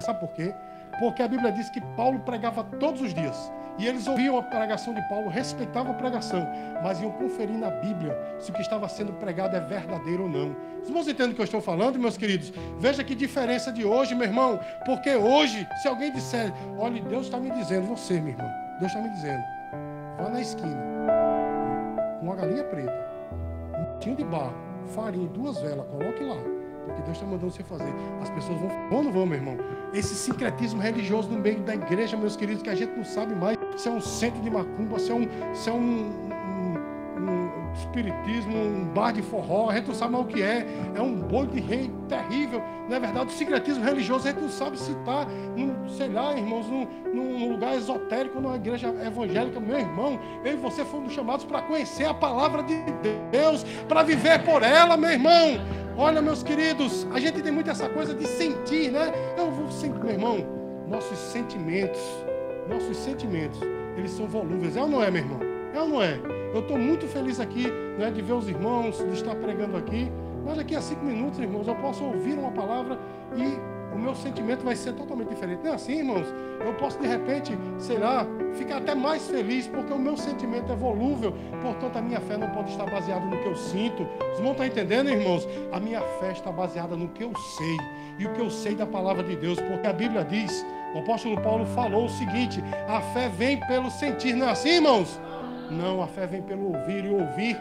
Sabe 0.00 0.20
por 0.20 0.30
quê? 0.30 0.52
Porque 0.98 1.22
a 1.22 1.28
Bíblia 1.28 1.52
diz 1.52 1.70
que 1.70 1.80
Paulo 1.96 2.18
pregava 2.20 2.64
todos 2.64 3.00
os 3.00 3.14
dias. 3.14 3.52
E 3.78 3.86
eles 3.86 4.06
ouviam 4.06 4.36
a 4.38 4.42
pregação 4.42 4.92
de 4.92 5.00
Paulo, 5.08 5.28
respeitavam 5.28 5.92
a 5.92 5.94
pregação, 5.94 6.46
mas 6.82 7.00
iam 7.00 7.10
conferir 7.12 7.56
na 7.56 7.70
Bíblia 7.70 8.16
se 8.38 8.50
o 8.50 8.54
que 8.54 8.60
estava 8.60 8.88
sendo 8.88 9.12
pregado 9.14 9.56
é 9.56 9.60
verdadeiro 9.60 10.24
ou 10.24 10.28
não. 10.28 10.54
Irmãos 10.84 11.08
entendem 11.08 11.32
o 11.32 11.34
que 11.34 11.40
eu 11.40 11.44
estou 11.44 11.60
falando, 11.60 11.98
meus 11.98 12.16
queridos? 12.16 12.52
Veja 12.78 13.02
que 13.02 13.14
diferença 13.14 13.72
de 13.72 13.84
hoje, 13.84 14.14
meu 14.14 14.26
irmão. 14.26 14.60
Porque 14.84 15.14
hoje, 15.14 15.66
se 15.82 15.88
alguém 15.88 16.12
disser, 16.12 16.52
olha, 16.78 17.00
Deus 17.02 17.26
está 17.26 17.38
me 17.38 17.50
dizendo, 17.50 17.86
você, 17.86 18.20
meu 18.20 18.32
irmão, 18.32 18.50
Deus 18.78 18.92
está 18.92 19.02
me 19.02 19.10
dizendo, 19.10 19.42
vá 20.18 20.28
na 20.28 20.40
esquina, 20.40 20.76
com 22.18 22.26
uma 22.26 22.36
galinha 22.36 22.64
preta, 22.64 23.08
um 23.78 23.84
potinho 23.92 24.16
de 24.16 24.24
barro, 24.24 24.54
farinha 24.94 25.28
duas 25.28 25.58
velas, 25.60 25.86
coloque 25.86 26.22
lá 26.24 26.60
porque 26.90 27.02
Deus 27.02 27.16
está 27.16 27.26
mandando 27.26 27.52
você 27.52 27.62
fazer. 27.62 27.92
As 28.20 28.30
pessoas 28.30 28.58
vão, 28.58 28.68
vão 28.68 28.98
ou 28.98 29.04
não 29.04 29.12
vão, 29.12 29.26
meu 29.26 29.38
irmão? 29.38 29.56
Esse 29.92 30.14
sincretismo 30.14 30.80
religioso 30.80 31.28
no 31.28 31.38
meio 31.38 31.60
da 31.60 31.74
igreja, 31.74 32.16
meus 32.16 32.36
queridos, 32.36 32.62
que 32.62 32.70
a 32.70 32.74
gente 32.74 32.96
não 32.96 33.04
sabe 33.04 33.34
mais 33.34 33.58
se 33.76 33.88
é 33.88 33.90
um 33.90 34.00
centro 34.00 34.40
de 34.40 34.50
macumba, 34.50 34.98
se 34.98 35.10
é 35.10 35.14
um, 35.14 35.28
se 35.54 35.68
é 35.68 35.72
um, 35.72 35.76
um, 35.76 37.20
um 37.20 37.72
espiritismo, 37.74 38.56
um 38.56 38.84
bar 38.84 39.12
de 39.12 39.22
forró, 39.22 39.68
a 39.68 39.74
gente 39.74 39.88
não 39.88 39.94
sabe 39.94 40.12
mais 40.12 40.24
o 40.24 40.28
que 40.28 40.42
é. 40.42 40.64
É 40.94 41.02
um 41.02 41.16
boi 41.16 41.46
de 41.48 41.60
rei 41.60 41.90
terrível. 42.08 42.62
Não 42.88 42.96
é 42.96 43.00
verdade? 43.00 43.26
O 43.26 43.32
sincretismo 43.32 43.84
religioso 43.84 44.28
a 44.28 44.30
gente 44.30 44.40
não 44.40 44.48
sabe 44.48 44.78
se 44.78 44.92
está, 44.92 45.26
sei 45.96 46.08
lá, 46.08 46.36
irmãos, 46.36 46.66
num, 46.68 46.86
num 47.12 47.52
lugar 47.52 47.74
esotérico, 47.74 48.40
numa 48.40 48.56
igreja 48.56 48.94
evangélica. 49.04 49.58
Meu 49.58 49.78
irmão, 49.78 50.20
eu 50.44 50.52
e 50.52 50.56
você 50.56 50.84
fomos 50.84 51.12
chamados 51.12 51.44
para 51.44 51.62
conhecer 51.62 52.04
a 52.04 52.14
palavra 52.14 52.62
de 52.62 52.76
Deus, 53.32 53.64
para 53.88 54.04
viver 54.04 54.44
por 54.44 54.62
ela, 54.62 54.96
meu 54.96 55.10
irmão. 55.10 55.58
Olha, 55.96 56.22
meus 56.22 56.42
queridos, 56.42 57.06
a 57.12 57.20
gente 57.20 57.42
tem 57.42 57.52
muito 57.52 57.70
essa 57.70 57.88
coisa 57.88 58.14
de 58.14 58.26
sentir, 58.26 58.90
né? 58.90 59.12
Eu 59.36 59.50
meu 60.02 60.10
irmão, 60.10 60.38
nossos 60.88 61.18
sentimentos, 61.18 62.00
nossos 62.68 62.96
sentimentos, 62.96 63.60
eles 63.96 64.10
são 64.10 64.26
volúveis. 64.26 64.76
É 64.76 64.82
ou 64.82 64.88
não 64.88 65.02
é, 65.02 65.10
meu 65.10 65.22
irmão? 65.22 65.40
É 65.72 65.80
ou 65.80 65.88
não 65.88 66.02
é? 66.02 66.18
Eu 66.52 66.60
estou 66.60 66.76
muito 66.76 67.06
feliz 67.06 67.38
aqui 67.38 67.68
né, 67.98 68.10
de 68.10 68.20
ver 68.20 68.32
os 68.32 68.48
irmãos, 68.48 68.98
de 68.98 69.14
estar 69.14 69.34
pregando 69.36 69.76
aqui. 69.76 70.10
Mas 70.44 70.56
daqui 70.56 70.74
a 70.74 70.80
cinco 70.80 71.04
minutos, 71.04 71.38
irmãos, 71.38 71.68
eu 71.68 71.76
posso 71.76 72.02
ouvir 72.02 72.36
uma 72.38 72.50
palavra 72.50 72.98
e 73.36 73.79
o 73.92 73.98
meu 73.98 74.14
sentimento 74.14 74.64
vai 74.64 74.76
ser 74.76 74.92
totalmente 74.92 75.28
diferente. 75.28 75.60
Não 75.62 75.72
é 75.72 75.74
assim, 75.74 75.98
irmãos? 75.98 76.26
Eu 76.64 76.74
posso 76.74 76.98
de 76.98 77.06
repente, 77.06 77.56
sei 77.78 77.98
lá, 77.98 78.26
ficar 78.54 78.78
até 78.78 78.94
mais 78.94 79.26
feliz, 79.26 79.66
porque 79.66 79.92
o 79.92 79.98
meu 79.98 80.16
sentimento 80.16 80.70
é 80.72 80.76
volúvel, 80.76 81.34
portanto 81.62 81.96
a 81.96 82.02
minha 82.02 82.20
fé 82.20 82.36
não 82.36 82.50
pode 82.50 82.70
estar 82.70 82.84
baseada 82.84 83.24
no 83.24 83.38
que 83.38 83.46
eu 83.46 83.56
sinto. 83.56 84.06
Os 84.32 84.38
irmãos 84.38 84.52
estão 84.52 84.66
entendendo, 84.66 85.10
irmãos? 85.10 85.48
A 85.72 85.80
minha 85.80 86.00
fé 86.20 86.32
está 86.32 86.52
baseada 86.52 86.96
no 86.96 87.08
que 87.08 87.24
eu 87.24 87.32
sei, 87.36 87.76
e 88.18 88.26
o 88.26 88.32
que 88.32 88.40
eu 88.40 88.50
sei 88.50 88.74
da 88.74 88.86
palavra 88.86 89.22
de 89.22 89.36
Deus, 89.36 89.58
porque 89.60 89.86
a 89.86 89.92
Bíblia 89.92 90.24
diz, 90.24 90.64
o 90.94 90.98
apóstolo 90.98 91.40
Paulo 91.40 91.64
falou 91.66 92.06
o 92.06 92.10
seguinte: 92.10 92.62
a 92.88 93.00
fé 93.00 93.28
vem 93.28 93.58
pelo 93.66 93.90
sentir, 93.90 94.34
não 94.34 94.48
é 94.48 94.52
assim, 94.52 94.76
irmãos? 94.76 95.20
Não, 95.70 96.02
a 96.02 96.06
fé 96.06 96.26
vem 96.26 96.42
pelo 96.42 96.74
ouvir 96.74 97.04
e 97.04 97.10
ouvir 97.10 97.56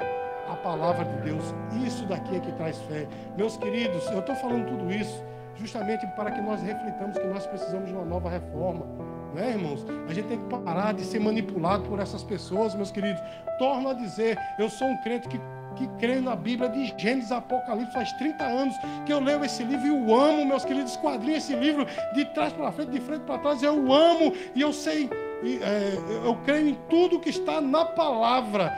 a 0.50 0.56
palavra 0.56 1.06
de 1.06 1.30
Deus. 1.30 1.54
Isso 1.86 2.06
daqui 2.06 2.36
é 2.36 2.40
que 2.40 2.52
traz 2.54 2.78
fé. 2.82 3.08
Meus 3.38 3.56
queridos, 3.56 4.06
eu 4.08 4.20
estou 4.20 4.36
falando 4.36 4.68
tudo 4.68 4.92
isso 4.92 5.24
justamente 5.60 6.08
para 6.16 6.32
que 6.32 6.42
nós 6.42 6.62
reflitamos 6.62 7.18
que 7.18 7.28
nós 7.28 7.46
precisamos 7.46 7.88
de 7.88 7.94
uma 7.94 8.06
nova 8.06 8.30
reforma. 8.30 8.86
Né, 9.34 9.52
irmãos? 9.52 9.86
A 10.08 10.14
gente 10.14 10.28
tem 10.28 10.40
que 10.40 10.46
parar 10.46 10.94
de 10.94 11.04
ser 11.04 11.20
manipulado 11.20 11.84
por 11.84 12.00
essas 12.00 12.24
pessoas, 12.24 12.74
meus 12.74 12.92
queridos. 12.92 13.22
Torno 13.60 13.90
a 13.90 13.94
dizer, 13.94 14.38
eu 14.58 14.70
sou 14.70 14.88
um 14.88 14.98
crente 14.98 15.28
que, 15.28 15.40
que 15.76 15.88
creio 16.00 16.22
na 16.22 16.36
Bíblia 16.36 16.70
de 16.70 16.94
Gênesis 16.98 17.32
Apocalipse 17.32 17.94
faz 17.94 18.12
30 18.14 18.44
anos 18.44 18.76
que 19.06 19.14
eu 19.14 19.20
leio 19.20 19.44
esse 19.46 19.64
livro 19.64 19.86
e 19.86 19.90
eu 19.90 20.16
amo, 20.16 20.46
meus 20.46 20.66
queridos, 20.66 20.92
esquadrinho 20.92 21.38
esse 21.38 21.54
livro 21.54 21.86
de 22.14 22.26
trás 22.26 22.54
para 22.54 22.72
frente, 22.72 22.92
de 22.92 23.00
frente 23.02 23.22
para 23.22 23.38
trás, 23.38 23.62
eu 23.62 23.94
amo 23.94 24.34
e 24.56 24.62
eu 24.62 24.74
sei, 24.74 25.10
e, 25.44 25.60
é, 25.62 26.26
eu 26.26 26.36
creio 26.44 26.70
em 26.70 26.76
tudo 26.90 27.20
que 27.20 27.30
está 27.30 27.62
na 27.62 27.86
palavra, 27.86 28.74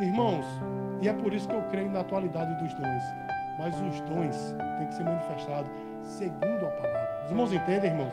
irmãos, 0.00 0.44
e 1.00 1.08
é 1.08 1.12
por 1.12 1.32
isso 1.32 1.48
que 1.48 1.54
eu 1.54 1.62
creio 1.70 1.90
na 1.90 2.00
atualidade 2.00 2.54
dos 2.62 2.74
dons. 2.74 3.02
Mas 3.58 3.74
os 3.74 4.00
dons 4.02 4.54
têm 4.78 4.86
que 4.86 4.94
ser 4.94 5.04
manifestados 5.04 5.70
segundo 6.08 6.66
a 6.66 6.70
palavra. 6.70 7.22
Os 7.24 7.30
irmãos 7.30 7.52
entendem, 7.52 7.90
irmãos? 7.90 8.12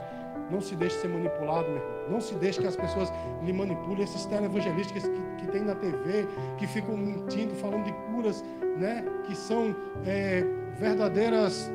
Não 0.51 0.61
se 0.61 0.75
deixe 0.75 0.95
ser 0.97 1.07
manipulado, 1.07 1.67
meu 1.67 1.77
irmão. 1.77 2.09
Não 2.09 2.21
se 2.21 2.35
deixe 2.35 2.61
que 2.61 2.67
as 2.67 2.75
pessoas 2.75 3.11
lhe 3.41 3.51
manipulem. 3.51 4.03
Esses 4.03 4.25
televangelistas 4.25 5.03
que, 5.03 5.21
que 5.39 5.47
tem 5.47 5.63
na 5.63 5.73
TV, 5.73 6.27
que 6.57 6.67
ficam 6.67 6.95
mentindo, 6.95 7.55
falando 7.55 7.85
de 7.85 7.93
curas, 7.93 8.43
né? 8.77 9.03
Que 9.25 9.35
são 9.35 9.75
é, 10.05 10.43
verdadeiras 10.77 11.71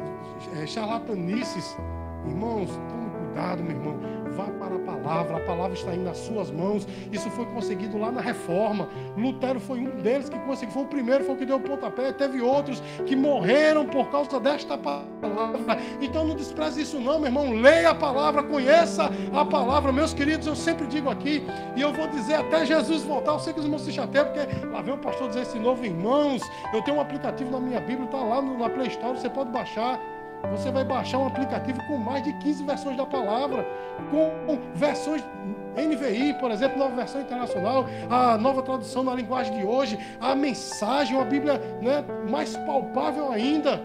é, 0.60 0.66
charlatanices. 0.66 1.76
Irmãos, 2.26 2.70
tome 2.88 3.10
cuidado, 3.10 3.62
meu 3.62 3.72
irmão 3.72 4.20
vá 4.30 4.46
para 4.52 4.76
a 4.76 4.78
palavra, 5.00 5.36
a 5.36 5.40
palavra 5.40 5.74
está 5.74 5.90
aí 5.90 5.98
nas 5.98 6.18
suas 6.18 6.50
mãos. 6.50 6.86
Isso 7.12 7.30
foi 7.30 7.44
conseguido 7.46 7.98
lá 7.98 8.10
na 8.10 8.20
reforma. 8.20 8.88
Lutero 9.16 9.60
foi 9.60 9.80
um 9.80 10.02
deles 10.02 10.28
que 10.28 10.38
conseguiu, 10.40 10.72
foi 10.72 10.82
o 10.84 10.86
primeiro, 10.86 11.24
foi 11.24 11.34
o 11.34 11.38
que 11.38 11.46
deu 11.46 11.56
o 11.56 11.60
pontapé. 11.60 12.12
Teve 12.12 12.40
outros 12.40 12.82
que 13.06 13.16
morreram 13.16 13.86
por 13.86 14.10
causa 14.10 14.38
desta 14.38 14.76
palavra. 14.78 15.78
Então 16.00 16.24
não 16.24 16.34
despreze 16.34 16.82
isso, 16.82 16.98
não, 17.00 17.18
meu 17.18 17.26
irmão. 17.26 17.52
Leia 17.52 17.90
a 17.90 17.94
palavra, 17.94 18.42
conheça 18.42 19.10
a 19.32 19.44
palavra. 19.44 19.92
Meus 19.92 20.14
queridos, 20.14 20.46
eu 20.46 20.56
sempre 20.56 20.86
digo 20.86 21.10
aqui, 21.10 21.42
e 21.76 21.80
eu 21.80 21.92
vou 21.92 22.08
dizer 22.08 22.34
até 22.34 22.64
Jesus 22.64 23.02
voltar. 23.02 23.32
Eu 23.32 23.40
sei 23.40 23.52
que 23.52 23.58
os 23.58 23.64
irmãos 23.64 23.82
se 23.82 23.92
chateiam, 23.92 24.26
porque 24.26 24.66
lá 24.66 24.82
vem 24.82 24.94
o 24.94 24.98
pastor 24.98 25.28
dizer 25.28 25.42
esse 25.42 25.58
novo, 25.58 25.84
irmãos. 25.84 26.42
Eu 26.72 26.82
tenho 26.82 26.96
um 26.98 27.00
aplicativo 27.00 27.50
na 27.50 27.60
minha 27.60 27.80
Bíblia, 27.80 28.04
está 28.04 28.18
lá 28.18 28.40
na 28.42 28.68
Play 28.68 28.88
Store, 28.88 29.18
você 29.18 29.28
pode 29.28 29.50
baixar. 29.50 30.00
Você 30.50 30.70
vai 30.70 30.84
baixar 30.84 31.18
um 31.18 31.26
aplicativo 31.26 31.78
com 31.86 31.96
mais 31.96 32.22
de 32.24 32.32
15 32.34 32.64
versões 32.64 32.96
da 32.96 33.06
palavra, 33.06 33.66
com 34.10 34.58
versões 34.74 35.22
NVI, 35.76 36.34
por 36.40 36.50
exemplo, 36.50 36.78
nova 36.78 36.94
versão 36.96 37.20
internacional, 37.20 37.86
a 38.08 38.36
nova 38.36 38.62
tradução 38.62 39.04
na 39.04 39.14
linguagem 39.14 39.58
de 39.58 39.64
hoje, 39.64 39.98
a 40.20 40.34
mensagem, 40.34 41.14
uma 41.14 41.24
Bíblia 41.24 41.58
né, 41.80 42.04
mais 42.28 42.56
palpável 42.56 43.30
ainda. 43.30 43.80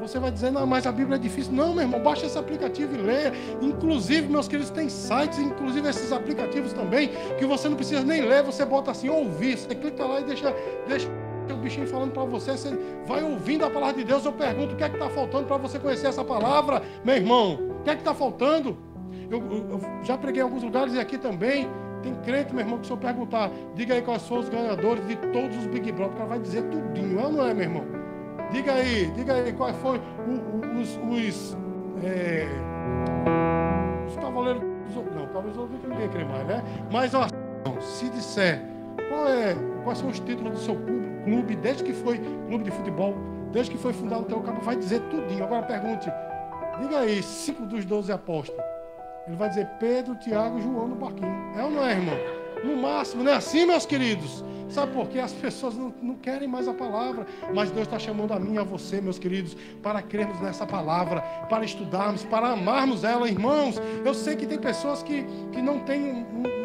Você 0.00 0.18
vai 0.18 0.30
dizer, 0.30 0.50
não, 0.50 0.66
mas 0.66 0.86
a 0.86 0.92
Bíblia 0.92 1.16
é 1.16 1.18
difícil. 1.18 1.52
Não, 1.52 1.74
meu 1.74 1.82
irmão, 1.82 2.00
baixa 2.00 2.24
esse 2.24 2.38
aplicativo 2.38 2.94
e 2.94 2.98
leia. 2.98 3.32
Inclusive, 3.60 4.28
meus 4.28 4.48
queridos, 4.48 4.70
tem 4.70 4.88
sites, 4.88 5.38
inclusive 5.38 5.86
esses 5.86 6.10
aplicativos 6.10 6.72
também, 6.72 7.10
que 7.38 7.44
você 7.44 7.68
não 7.68 7.76
precisa 7.76 8.02
nem 8.02 8.22
ler, 8.22 8.42
você 8.42 8.64
bota 8.64 8.90
assim, 8.90 9.10
ouvir. 9.10 9.58
Você 9.58 9.74
clica 9.74 10.02
lá 10.04 10.20
e 10.20 10.24
deixa, 10.24 10.54
deixa 10.88 11.06
o 11.52 11.56
bichinho 11.56 11.86
falando 11.86 12.12
para 12.12 12.24
você, 12.24 12.52
você 12.52 12.78
vai 13.06 13.22
ouvindo 13.22 13.64
a 13.64 13.70
palavra 13.70 13.96
de 13.96 14.04
Deus. 14.04 14.24
Eu 14.24 14.32
pergunto 14.32 14.74
o 14.74 14.76
que 14.76 14.84
é 14.84 14.88
que 14.88 14.96
está 14.96 15.08
faltando 15.08 15.46
para 15.46 15.56
você 15.56 15.78
conhecer 15.78 16.06
essa 16.08 16.24
palavra, 16.24 16.82
meu 17.04 17.16
irmão? 17.16 17.54
O 17.80 17.82
que 17.82 17.90
é 17.90 17.94
que 17.94 18.00
está 18.00 18.14
faltando? 18.14 18.76
Eu, 19.30 19.40
eu, 19.40 19.70
eu, 19.70 19.80
já 20.02 20.18
preguei 20.18 20.40
em 20.42 20.44
alguns 20.44 20.62
lugares 20.62 20.94
e 20.94 21.00
aqui 21.00 21.18
também. 21.18 21.68
Tem 22.02 22.14
crente, 22.22 22.54
meu 22.54 22.64
irmão, 22.64 22.78
que 22.78 22.86
se 22.86 22.92
eu 22.92 22.96
perguntar, 22.96 23.50
diga 23.74 23.94
aí 23.94 24.00
quais 24.00 24.26
foram 24.26 24.42
os 24.42 24.48
ganhadores 24.48 25.06
de 25.06 25.16
todos 25.16 25.56
os 25.58 25.66
Big 25.66 25.92
Brother, 25.92 26.14
o 26.14 26.16
cara 26.16 26.28
vai 26.30 26.38
dizer 26.38 26.62
tudinho, 26.62 27.20
é 27.20 27.24
ou 27.24 27.32
não 27.32 27.46
é, 27.46 27.52
meu 27.52 27.64
irmão? 27.64 27.84
Diga 28.50 28.72
aí, 28.72 29.06
diga 29.14 29.34
aí 29.34 29.52
quais 29.52 29.76
foram 29.76 30.00
os, 30.80 30.98
os, 31.12 31.56
é, 32.02 32.48
os 34.08 34.16
cavaleiros. 34.16 34.62
Não, 35.14 35.26
cavaleiros 35.26 35.56
do 35.56 35.88
ninguém 35.88 36.08
crê 36.08 36.24
mais, 36.24 36.46
né? 36.46 36.64
Mas, 36.90 37.14
ó, 37.14 37.26
se 37.80 38.08
disser 38.08 38.62
qual 39.08 39.28
é, 39.28 39.54
quais 39.84 39.98
são 39.98 40.08
os 40.08 40.18
títulos 40.20 40.52
do 40.52 40.58
seu 40.58 40.74
clube, 41.24 41.56
desde 41.56 41.82
que 41.84 41.92
foi 41.92 42.18
clube 42.48 42.64
de 42.64 42.70
futebol, 42.70 43.14
desde 43.52 43.72
que 43.72 43.78
foi 43.78 43.92
fundado 43.92 44.22
o 44.22 44.26
teu 44.26 44.40
campo, 44.40 44.60
vai 44.62 44.76
dizer 44.76 45.00
tudinho. 45.02 45.44
Agora 45.44 45.62
pergunte, 45.62 46.10
diga 46.80 47.00
aí, 47.00 47.22
cinco 47.22 47.66
dos 47.66 47.84
doze 47.84 48.12
apóstolos. 48.12 48.62
Ele 49.26 49.36
vai 49.36 49.48
dizer 49.48 49.66
Pedro, 49.78 50.14
Tiago 50.16 50.60
João 50.60 50.88
no 50.88 50.96
barquinho. 50.96 51.52
É 51.56 51.62
ou 51.62 51.70
não 51.70 51.86
é, 51.86 51.92
irmão? 51.92 52.16
No 52.64 52.76
máximo, 52.76 53.22
não 53.22 53.32
é 53.32 53.36
assim, 53.36 53.66
meus 53.66 53.86
queridos? 53.86 54.44
Sabe 54.70 54.92
por 54.92 55.08
quê? 55.08 55.18
As 55.18 55.32
pessoas 55.32 55.76
não, 55.76 55.92
não 56.00 56.14
querem 56.14 56.46
mais 56.46 56.68
a 56.68 56.74
palavra. 56.74 57.26
Mas 57.52 57.70
Deus 57.70 57.86
está 57.86 57.98
chamando 57.98 58.32
a 58.32 58.38
mim 58.38 58.54
e 58.54 58.58
a 58.58 58.62
você, 58.62 59.00
meus 59.00 59.18
queridos, 59.18 59.56
para 59.82 60.00
crermos 60.00 60.40
nessa 60.40 60.66
palavra, 60.66 61.20
para 61.48 61.64
estudarmos, 61.64 62.24
para 62.24 62.50
amarmos 62.50 63.02
ela, 63.02 63.28
irmãos. 63.28 63.80
Eu 64.04 64.14
sei 64.14 64.36
que 64.36 64.46
tem 64.46 64.58
pessoas 64.58 65.02
que, 65.02 65.24
que 65.52 65.60
não 65.60 65.80
têm 65.80 66.24
um, 66.24 66.59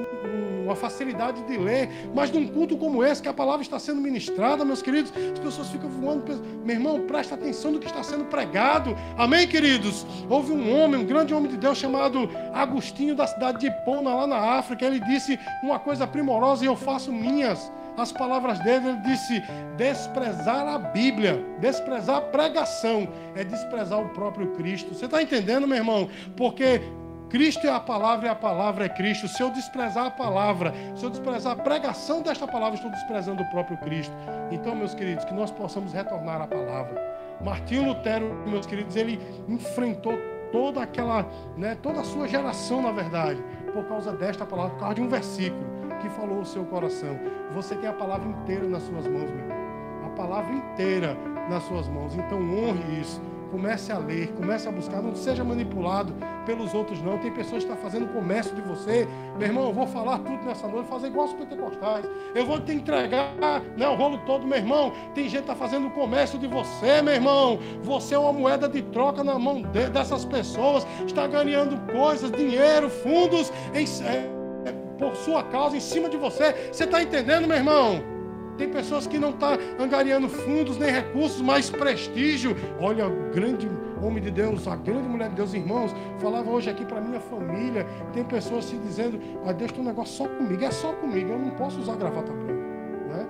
uma 0.65 0.75
facilidade 0.75 1.41
de 1.43 1.57
ler, 1.57 1.89
mas 2.13 2.31
num 2.31 2.47
culto 2.47 2.77
como 2.77 3.03
esse, 3.03 3.21
que 3.21 3.29
a 3.29 3.33
palavra 3.33 3.61
está 3.61 3.79
sendo 3.79 4.01
ministrada, 4.01 4.65
meus 4.65 4.81
queridos, 4.81 5.11
as 5.33 5.39
pessoas 5.39 5.69
ficam 5.69 5.89
voando. 5.89 6.23
Meu 6.63 6.75
irmão, 6.75 7.01
presta 7.01 7.35
atenção 7.35 7.71
no 7.71 7.79
que 7.79 7.87
está 7.87 8.03
sendo 8.03 8.25
pregado. 8.25 8.95
Amém, 9.17 9.47
queridos? 9.47 10.05
Houve 10.29 10.51
um 10.51 10.77
homem, 10.77 11.01
um 11.01 11.05
grande 11.05 11.33
homem 11.33 11.49
de 11.49 11.57
Deus 11.57 11.77
chamado 11.77 12.29
Agostinho, 12.53 13.15
da 13.15 13.27
cidade 13.27 13.59
de 13.59 13.71
Pona, 13.85 14.13
lá 14.13 14.27
na 14.27 14.37
África. 14.57 14.85
Ele 14.85 14.99
disse 14.99 15.39
uma 15.63 15.79
coisa 15.79 16.05
primorosa 16.07 16.63
e 16.63 16.67
eu 16.67 16.75
faço 16.75 17.11
minhas 17.11 17.71
as 17.97 18.11
palavras 18.11 18.59
dele, 18.59 18.89
ele 18.89 18.97
disse: 18.99 19.41
desprezar 19.77 20.67
a 20.67 20.77
Bíblia, 20.77 21.43
desprezar 21.59 22.17
a 22.17 22.21
pregação, 22.21 23.07
é 23.35 23.43
desprezar 23.43 23.99
o 23.99 24.09
próprio 24.09 24.51
Cristo. 24.51 24.93
Você 24.93 25.05
está 25.05 25.21
entendendo, 25.21 25.67
meu 25.67 25.77
irmão? 25.77 26.09
Porque 26.35 26.81
Cristo 27.29 27.65
é 27.65 27.71
a 27.71 27.79
palavra 27.79 28.27
e 28.27 28.29
a 28.29 28.35
palavra 28.35 28.85
é 28.85 28.89
Cristo. 28.89 29.27
Se 29.27 29.41
eu 29.41 29.49
desprezar 29.49 30.05
a 30.05 30.11
palavra, 30.11 30.73
se 30.95 31.03
eu 31.03 31.09
desprezar 31.09 31.53
a 31.53 31.55
pregação 31.55 32.21
desta 32.21 32.47
palavra, 32.47 32.75
estou 32.75 32.91
desprezando 32.91 33.41
o 33.41 33.49
próprio 33.49 33.77
Cristo. 33.77 34.15
Então, 34.51 34.75
meus 34.75 34.93
queridos, 34.93 35.25
que 35.25 35.33
nós 35.33 35.51
possamos 35.51 35.93
retornar 35.93 36.41
à 36.41 36.47
palavra. 36.47 37.15
Martinho 37.43 37.85
Lutero, 37.85 38.33
meus 38.47 38.65
queridos, 38.65 38.95
ele 38.95 39.19
enfrentou 39.47 40.17
toda 40.51 40.81
aquela, 40.81 41.25
né, 41.57 41.75
toda 41.81 42.01
a 42.01 42.03
sua 42.03 42.27
geração, 42.27 42.81
na 42.81 42.91
verdade, 42.91 43.43
por 43.73 43.85
causa 43.85 44.13
desta 44.13 44.45
palavra, 44.45 44.71
por 44.73 44.79
causa 44.79 44.95
de 44.95 45.01
um 45.01 45.09
versículo 45.09 45.65
que 46.01 46.09
falou 46.09 46.39
o 46.39 46.45
seu 46.45 46.63
coração. 46.65 47.19
Você 47.53 47.75
tem 47.75 47.89
a 47.89 47.93
palavra 47.93 48.27
inteira 48.29 48.67
nas 48.67 48.83
suas 48.83 49.07
mãos, 49.07 49.29
meu 49.29 49.39
irmão. 49.39 49.57
A 50.05 50.09
palavra 50.09 50.53
inteira 50.53 51.17
nas 51.49 51.63
suas 51.63 51.87
mãos. 51.87 52.15
Então 52.15 52.39
honre 52.39 53.01
isso. 53.01 53.21
Comece 53.51 53.91
a 53.91 53.97
ler, 53.97 54.31
comece 54.33 54.67
a 54.67 54.71
buscar, 54.71 55.01
não 55.01 55.15
seja 55.15 55.43
manipulado 55.43 56.13
pelos 56.45 56.73
outros, 56.73 57.01
não. 57.01 57.17
Tem 57.17 57.31
pessoas 57.31 57.63
que 57.63 57.71
estão 57.71 57.77
fazendo 57.77 58.07
comércio 58.13 58.55
de 58.55 58.61
você. 58.61 59.07
Meu 59.37 59.47
irmão, 59.47 59.65
eu 59.67 59.73
vou 59.73 59.87
falar 59.87 60.19
tudo 60.19 60.43
nessa 60.43 60.67
noite, 60.67 60.87
fazer 60.87 61.07
igual 61.07 61.27
os 61.27 61.33
pentecostais. 61.33 62.05
Eu 62.33 62.45
vou 62.45 62.59
te 62.59 62.73
entregar 62.73 63.33
né, 63.77 63.87
o 63.87 63.95
rolo 63.95 64.19
todo, 64.25 64.45
meu 64.45 64.57
irmão. 64.57 64.91
Tem 65.13 65.25
gente 65.25 65.43
que 65.43 65.51
está 65.51 65.55
fazendo 65.55 65.89
comércio 65.91 66.37
de 66.37 66.47
você, 66.47 67.01
meu 67.01 67.13
irmão. 67.13 67.59
Você 67.83 68.15
é 68.15 68.19
uma 68.19 68.33
moeda 68.33 68.67
de 68.67 68.81
troca 68.81 69.23
na 69.23 69.37
mão 69.37 69.61
de, 69.61 69.89
dessas 69.89 70.25
pessoas. 70.25 70.85
Está 71.05 71.27
ganhando 71.27 71.79
coisas, 71.91 72.31
dinheiro, 72.31 72.89
fundos 72.89 73.51
em, 73.73 73.85
é, 74.05 74.71
por 74.97 75.15
sua 75.15 75.43
causa, 75.43 75.77
em 75.77 75.81
cima 75.81 76.09
de 76.09 76.17
você. 76.17 76.53
Você 76.71 76.83
está 76.83 77.01
entendendo, 77.01 77.47
meu 77.47 77.57
irmão? 77.57 78.14
Tem 78.57 78.69
pessoas 78.69 79.05
que 79.05 79.17
não 79.17 79.31
estão 79.31 79.57
tá 79.57 79.63
angariando 79.79 80.29
fundos 80.29 80.77
nem 80.77 80.89
recursos, 80.89 81.41
mas 81.41 81.69
prestígio. 81.69 82.55
Olha, 82.79 83.07
o 83.07 83.31
grande 83.31 83.69
homem 84.01 84.23
de 84.23 84.31
Deus, 84.31 84.67
a 84.67 84.75
grande 84.75 85.07
mulher 85.07 85.29
de 85.29 85.35
Deus, 85.35 85.53
irmãos, 85.53 85.93
falava 86.19 86.49
hoje 86.49 86.69
aqui 86.69 86.85
para 86.85 87.01
minha 87.01 87.19
família. 87.19 87.85
Tem 88.13 88.23
pessoas 88.23 88.65
se 88.65 88.77
dizendo: 88.77 89.19
ah, 89.45 89.51
Deus 89.51 89.71
tem 89.71 89.81
um 89.81 89.85
negócio 89.85 90.15
só 90.15 90.27
comigo, 90.27 90.63
é 90.63 90.71
só 90.71 90.93
comigo, 90.93 91.31
eu 91.31 91.39
não 91.39 91.51
posso 91.51 91.79
usar 91.79 91.95
gravata 91.95 92.31
branca. 92.31 92.53
Né? 92.53 93.27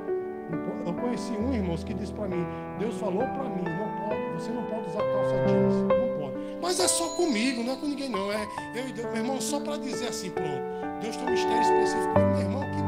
Eu 0.86 0.94
conheci 0.94 1.32
um, 1.34 1.54
irmãos, 1.54 1.84
que 1.84 1.94
disse 1.94 2.14
para 2.14 2.28
mim: 2.28 2.46
Deus 2.80 2.96
falou 2.98 3.24
para 3.24 3.44
mim, 3.44 3.64
não 3.64 4.08
pode, 4.08 4.22
você 4.34 4.52
não 4.52 4.64
pode 4.64 4.90
usar 4.90 5.00
calça 5.00 5.36
jeans, 5.48 5.74
não 5.82 6.20
pode. 6.20 6.36
Mas 6.62 6.80
é 6.80 6.88
só 6.88 7.10
comigo, 7.16 7.64
não 7.64 7.74
é 7.74 7.76
com 7.76 7.88
ninguém, 7.88 8.10
não. 8.10 8.32
É 8.32 8.48
eu 8.76 8.88
e 8.88 8.94
Deus, 8.94 9.08
meu 9.08 9.18
irmão, 9.18 9.42
só 9.42 9.60
para 9.60 9.78
dizer 9.78 10.08
assim, 10.08 10.30
pronto. 10.30 10.76
Deus 11.02 11.16
tem 11.18 11.28
um 11.28 11.32
mistério 11.32 11.62
específico. 11.62 12.20
Meu 12.20 12.42
irmão, 12.42 12.62
que 12.62 12.85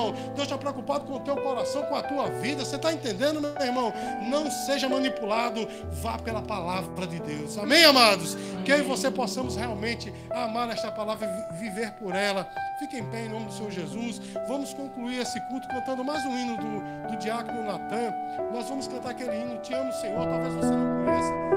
irmão. 0.00 0.12
Deus 0.34 0.42
está 0.42 0.56
preocupado 0.56 1.04
com 1.04 1.14
o 1.14 1.20
teu 1.20 1.36
coração, 1.36 1.82
com 1.84 1.94
a 1.94 2.02
tua 2.02 2.30
vida. 2.30 2.64
Você 2.64 2.76
está 2.76 2.92
entendendo, 2.92 3.40
meu 3.40 3.54
irmão? 3.60 3.92
Não 4.28 4.50
seja 4.50 4.88
manipulado, 4.88 5.68
vá 6.02 6.18
pela 6.18 6.42
palavra 6.42 7.06
de 7.06 7.20
Deus. 7.20 7.58
Amém, 7.58 7.84
amados? 7.84 8.36
Que 8.64 8.72
eu 8.72 8.78
e 8.78 8.82
você 8.82 9.10
possamos 9.10 9.56
realmente 9.56 10.12
amar 10.30 10.70
esta 10.70 10.90
palavra 10.90 11.28
e 11.52 11.54
viver 11.58 11.92
por 11.92 12.14
ela. 12.14 12.48
Fique 12.78 12.96
em 12.96 13.04
pé 13.10 13.26
em 13.26 13.28
nome 13.28 13.46
do 13.46 13.52
Senhor 13.52 13.70
Jesus. 13.70 14.20
Vamos 14.48 14.72
concluir 14.72 15.20
esse 15.20 15.38
culto 15.48 15.68
cantando 15.68 16.02
mais 16.02 16.24
um 16.24 16.38
hino 16.38 16.56
do, 16.56 17.10
do 17.10 17.18
diácono 17.18 17.64
Natan. 17.64 18.12
Nós 18.52 18.68
vamos 18.68 18.88
cantar 18.88 19.10
aquele 19.10 19.36
hino, 19.36 19.58
Te 19.58 19.74
amo, 19.74 19.92
Senhor. 19.92 20.26
Talvez 20.26 20.54
você 20.54 20.70
não 20.70 21.04
conheça. 21.04 21.49